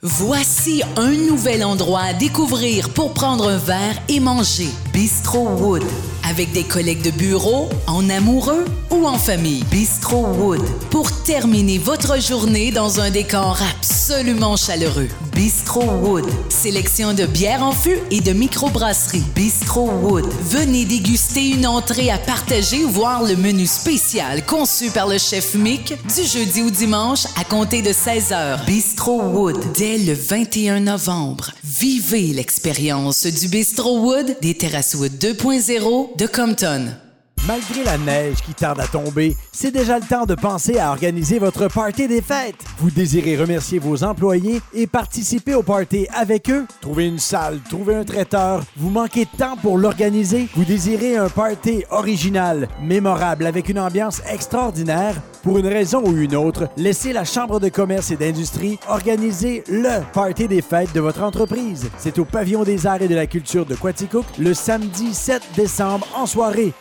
[0.00, 4.70] Voici un nouvel endroit à découvrir pour prendre un verre et manger.
[4.94, 5.84] Bistro Wood.
[6.28, 9.64] Avec des collègues de bureau, en amoureux ou en famille.
[9.70, 10.60] Bistro Wood.
[10.90, 15.08] Pour terminer votre journée dans un décor absolument chaleureux.
[15.34, 16.26] Bistro Wood.
[16.50, 19.22] Sélection de bières en fût et de microbrasserie.
[19.34, 20.26] Bistro Wood.
[20.42, 25.54] Venez déguster une entrée à partager ou voir le menu spécial conçu par le chef
[25.54, 28.66] Mick du jeudi au dimanche à compter de 16h.
[28.66, 29.58] Bistro Wood.
[29.74, 31.52] Dès le 21 novembre.
[31.64, 37.07] Vivez l'expérience du Bistro Wood des Terrasses Wood 2.0 de Compton.
[37.46, 41.38] Malgré la neige qui tarde à tomber, c'est déjà le temps de penser à organiser
[41.38, 42.56] votre party des fêtes.
[42.78, 46.66] Vous désirez remercier vos employés et participer au party avec eux?
[46.80, 50.48] Trouver une salle, trouver un traiteur, vous manquez de temps pour l'organiser?
[50.54, 55.14] Vous désirez un party original, mémorable, avec une ambiance extraordinaire?
[55.42, 60.02] Pour une raison ou une autre, laissez la Chambre de commerce et d'industrie organiser le
[60.12, 61.88] party des fêtes de votre entreprise.
[61.96, 66.06] C'est au Pavillon des arts et de la culture de Quaticook le samedi 7 décembre
[66.14, 66.72] en soirée.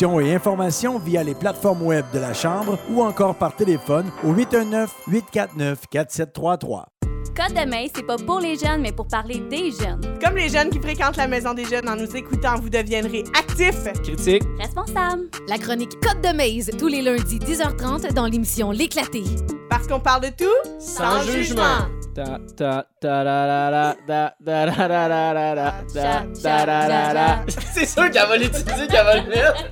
[0.00, 6.91] Et informations via les plateformes web de la Chambre ou encore par téléphone au 819-849-4733.
[7.34, 10.00] Code de main, c'est pas pour les jeunes, mais pour parler des jeunes.
[10.22, 13.84] Comme les jeunes qui fréquentent la maison des jeunes en nous écoutant, vous deviendrez actifs,
[14.02, 14.42] Critique.
[14.60, 15.28] Responsable.
[15.48, 19.22] La chronique Côte de Maze, tous les lundis 10h30 dans l'émission L'éclaté.
[19.70, 21.88] parce qu'on parle de tout Sans jugement.
[22.14, 26.66] Ta ta ta la la la da da la la la la la da da
[26.66, 27.44] la la la.
[27.72, 29.64] C'est sûr qu'elle va l'utiliser, qu'elle va le mettre.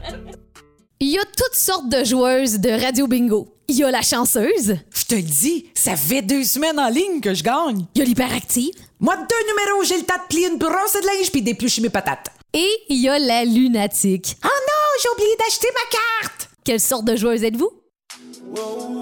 [1.02, 3.48] Il y a toutes sortes de joueuses de Radio Bingo.
[3.68, 7.20] Il y a la chanceuse, Je te le dis, ça fait deux semaines en ligne
[7.20, 7.86] que je gagne.
[7.94, 11.06] il y a l'hyperactive Moi, deux numéros, j'ai le temps de plier une brosse de
[11.06, 12.26] linge puis d'éplucher mes patates.
[12.52, 14.36] et il y a la lunatique.
[14.44, 15.98] Oh non, j'ai oublié d'acheter ma
[16.28, 16.50] carte!
[16.64, 17.70] Quelle sorte de joueuse êtes-vous?
[18.12, 18.99] Sing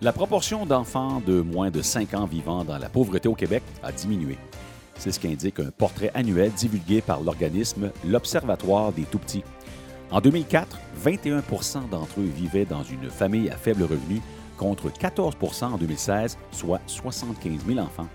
[0.01, 3.91] La proportion d'enfants de moins de 5 ans vivant dans la pauvreté au Québec a
[3.91, 4.37] diminué.
[4.99, 9.45] C'est ce qu'indique un portrait annuel divulgué par l'organisme l'Observatoire des Tout-Petits.
[10.11, 14.21] En 2004, 21% d'entre eux vivaient dans une famille à faible revenu
[14.57, 18.07] contre 14% en 2016, soit 75 000 enfants.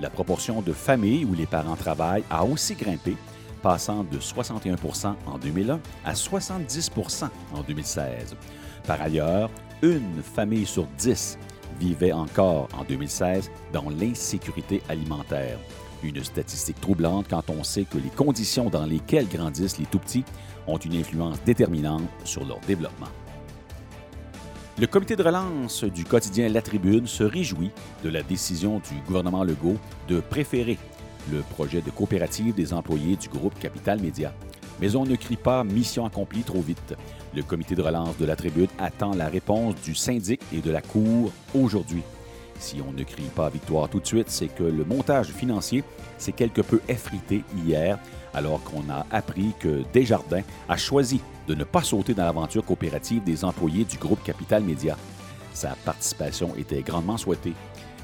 [0.00, 3.16] La proportion de familles où les parents travaillent a aussi grimpé,
[3.62, 8.36] passant de 61% en 2001 à 70% en 2016.
[8.86, 9.50] Par ailleurs,
[9.82, 11.38] une famille sur dix
[11.80, 15.58] vivait encore en 2016 dans l'insécurité alimentaire.
[16.02, 20.24] Une statistique troublante quand on sait que les conditions dans lesquelles grandissent les tout-petits
[20.68, 23.08] ont une influence déterminante sur leur développement.
[24.78, 27.72] Le comité de relance du quotidien La Tribune se réjouit
[28.04, 30.78] de la décision du gouvernement Legault de préférer
[31.32, 34.32] le projet de coopérative des employés du groupe Capital Média.
[34.80, 36.94] Mais on ne crie pas mission accomplie trop vite.
[37.34, 40.80] Le comité de relance de la Tribune attend la réponse du syndic et de la
[40.80, 42.02] Cour aujourd'hui.
[42.60, 45.82] Si on ne crie pas victoire tout de suite, c'est que le montage financier
[46.18, 47.98] s'est quelque peu effrité hier,
[48.34, 53.24] alors qu'on a appris que Desjardins a choisi de ne pas sauter dans l'aventure coopérative
[53.24, 54.96] des employés du groupe Capital Média.
[55.52, 57.54] Sa participation était grandement souhaitée.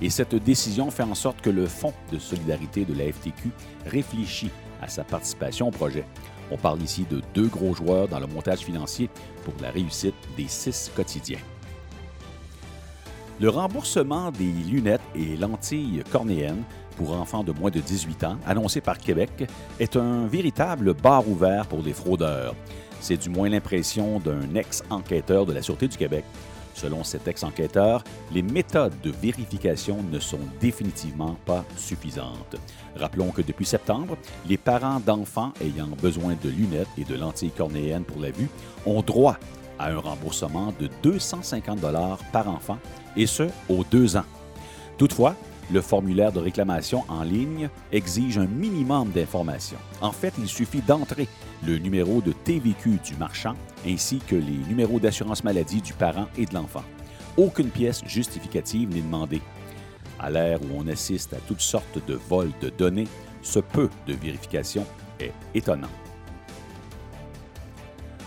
[0.02, 3.50] Et cette décision fait en sorte que le Fonds de solidarité de la FTQ
[3.86, 4.50] réfléchit
[4.82, 6.04] à sa participation au projet.
[6.50, 9.08] On parle ici de deux gros joueurs dans le montage financier
[9.44, 11.38] pour la réussite des six quotidiens.
[13.40, 16.62] Le remboursement des lunettes et lentilles cornéennes
[16.96, 21.66] pour enfants de moins de 18 ans, annoncé par Québec, est un véritable bar ouvert
[21.66, 22.54] pour les fraudeurs.
[23.00, 26.24] C'est du moins l'impression d'un ex-enquêteur de la Sûreté du Québec.
[26.74, 32.56] Selon cet ex-enquêteur, les méthodes de vérification ne sont définitivement pas suffisantes.
[32.96, 34.16] Rappelons que depuis septembre,
[34.48, 38.48] les parents d'enfants ayant besoin de lunettes et de lentilles cornéennes pour la vue
[38.86, 39.38] ont droit
[39.78, 42.78] à un remboursement de 250 dollars par enfant,
[43.16, 44.24] et ce, aux deux ans.
[44.98, 45.34] Toutefois,
[45.72, 49.78] le formulaire de réclamation en ligne exige un minimum d'informations.
[50.00, 51.28] En fait, il suffit d'entrer
[51.66, 53.54] le numéro de TVQ du marchand
[53.86, 56.84] ainsi que les numéros d'assurance maladie du parent et de l'enfant.
[57.36, 59.42] Aucune pièce justificative n'est demandée.
[60.18, 63.08] À l'ère où on assiste à toutes sortes de vols de données,
[63.42, 64.86] ce peu de vérification
[65.20, 65.88] est étonnant.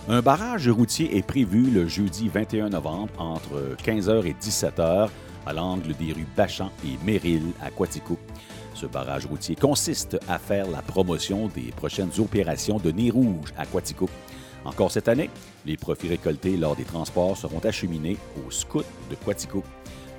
[0.10, 5.10] Un barrage routier est prévu le jeudi 21 novembre entre 15h et 17h
[5.48, 8.18] à l'angle des rues Bachan et Méril à Quatico.
[8.74, 13.66] Ce barrage routier consiste à faire la promotion des prochaines opérations de nez rouge à
[13.66, 14.10] Quatico.
[14.66, 15.30] Encore cette année,
[15.66, 19.64] les profits récoltés lors des transports seront acheminés au scout de Quatico.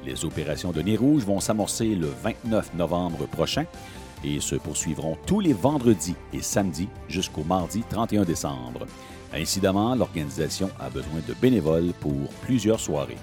[0.04, 3.66] Les opérations de nez rouge vont s'amorcer le 29 novembre prochain
[4.24, 8.86] et se poursuivront tous les vendredis et samedis jusqu'au mardi 31 décembre.
[9.32, 13.18] Incidemment, l'organisation a besoin de bénévoles pour plusieurs soirées.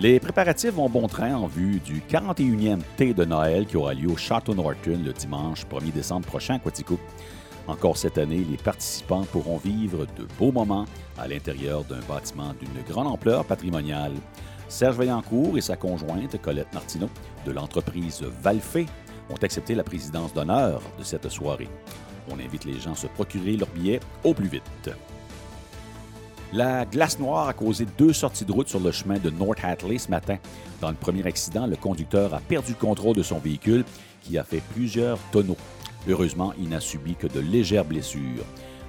[0.00, 4.08] Les préparatifs vont bon train en vue du 41e thé de Noël qui aura lieu
[4.08, 6.98] au Château Norton le dimanche 1er décembre prochain à Quatico.
[7.66, 10.86] Encore cette année, les participants pourront vivre de beaux moments
[11.18, 14.14] à l'intérieur d'un bâtiment d'une grande ampleur patrimoniale.
[14.68, 17.10] Serge Vaillancourt et sa conjointe Colette Martineau
[17.44, 18.86] de l'entreprise Valfé
[19.28, 21.68] ont accepté la présidence d'honneur de cette soirée.
[22.30, 24.90] On invite les gens à se procurer leurs billets au plus vite.
[26.52, 29.98] La glace noire a causé deux sorties de route sur le chemin de North Hatley
[29.98, 30.36] ce matin.
[30.80, 33.84] Dans le premier accident, le conducteur a perdu le contrôle de son véhicule
[34.20, 35.56] qui a fait plusieurs tonneaux.
[36.08, 38.44] Heureusement, il n'a subi que de légères blessures.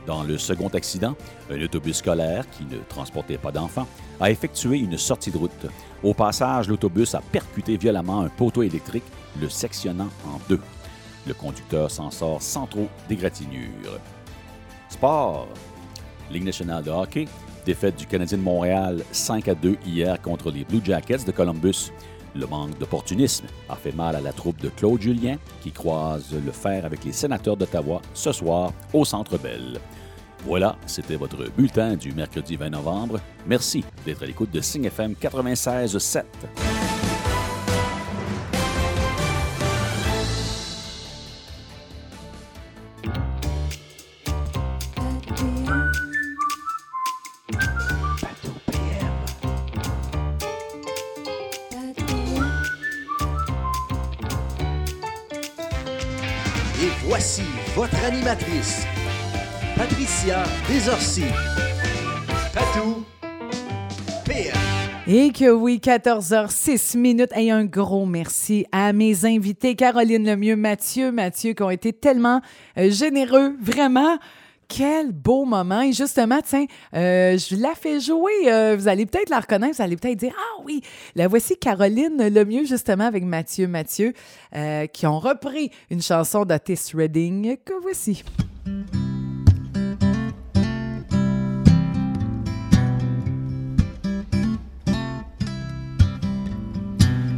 [0.07, 1.15] Dans le second accident,
[1.51, 3.87] un autobus scolaire qui ne transportait pas d'enfants
[4.19, 5.67] a effectué une sortie de route.
[6.01, 9.03] Au passage, l'autobus a percuté violemment un poteau électrique,
[9.39, 10.59] le sectionnant en deux.
[11.27, 13.99] Le conducteur s'en sort sans trop d'égratignures.
[14.89, 15.47] Sport.
[16.31, 17.27] Ligue nationale de hockey,
[17.65, 21.91] Défaite du Canadien de Montréal 5 à 2 hier contre les Blue Jackets de Columbus.
[22.35, 26.51] Le manque d'opportunisme a fait mal à la troupe de Claude Julien qui croise le
[26.51, 29.79] fer avec les sénateurs d'Ottawa ce soir au Centre Bell.
[30.45, 33.19] Voilà, c'était votre bulletin du mercredi 20 novembre.
[33.45, 36.23] Merci d'être à l'écoute de Signe FM 96.7.
[65.07, 67.31] Et que oui, 14h06 minutes.
[67.35, 72.39] Et un gros merci à mes invités, Caroline Lemieux, Mathieu, Mathieu, qui ont été tellement
[72.77, 74.17] euh, généreux, vraiment.
[74.69, 75.81] Quel beau moment.
[75.81, 78.31] Et justement, tiens, euh, je la fais jouer.
[78.47, 79.75] euh, vous allez peut-être la reconnaître.
[79.75, 80.81] Vous allez peut-être dire Ah oui,
[81.15, 84.13] la voici Caroline Lemieux, justement, avec Mathieu Mathieu,
[84.93, 88.23] qui ont repris une chanson d'Otis Redding que voici.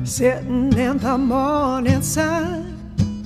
[0.06, 3.24] Sitting in the morning sun.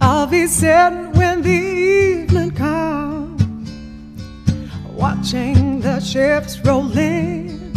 [0.00, 3.70] I'll be sitting when the evening comes,
[4.90, 7.72] watching the ships roll in,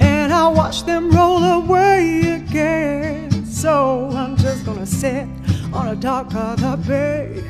[0.00, 3.44] and I'll watch them roll away again.
[3.44, 5.28] So I'm just gonna sit
[5.74, 7.44] on a dock of the bay,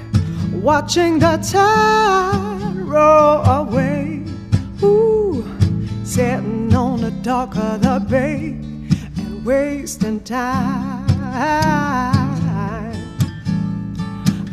[0.60, 4.24] watching the tide roll away.
[4.82, 5.46] Ooh,
[6.02, 8.71] sitting on the dock of the bay
[9.44, 11.06] wasting time.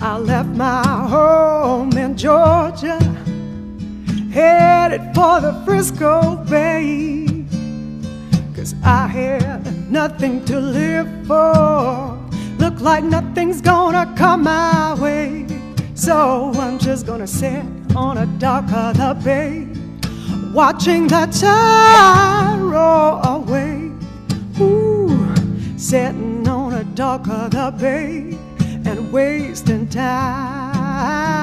[0.02, 3.00] I left my home in Georgia,
[4.32, 7.46] headed for the Frisco Bay.
[8.56, 12.18] Cause I had nothing to live for.
[12.58, 15.46] Look like nothing's gonna come my way.
[15.96, 17.64] So I'm just gonna sit
[17.96, 19.68] on a dock of the bay,
[20.54, 23.89] watching the tide roll away.
[24.62, 25.34] Ooh,
[25.78, 28.38] sitting on a dock of the bay
[28.86, 31.40] and wasting time.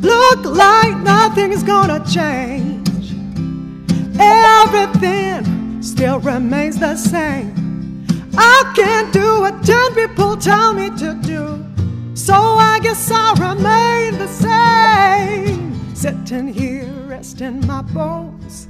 [0.00, 3.14] Look like nothing's gonna change.
[4.18, 7.54] Everything still remains the same.
[8.36, 11.64] I can't do what ten people tell me to do.
[12.14, 15.94] So I guess I'll remain the same.
[15.94, 18.66] Sitting here resting my bones.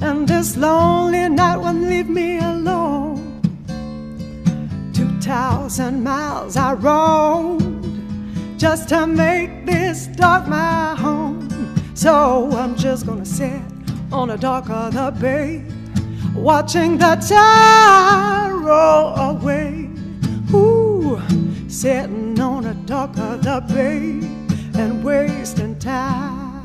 [0.00, 3.42] And this lonely night won't leave me alone.
[4.94, 11.48] Two thousand miles I roamed just to make this dark my home.
[11.94, 13.60] So I'm just gonna sit
[14.12, 15.64] on a dock of the bay,
[16.34, 19.90] watching the tide roll away.
[20.54, 21.20] Ooh,
[21.68, 24.20] sitting on a dock of the bay
[24.80, 26.62] and wasting time.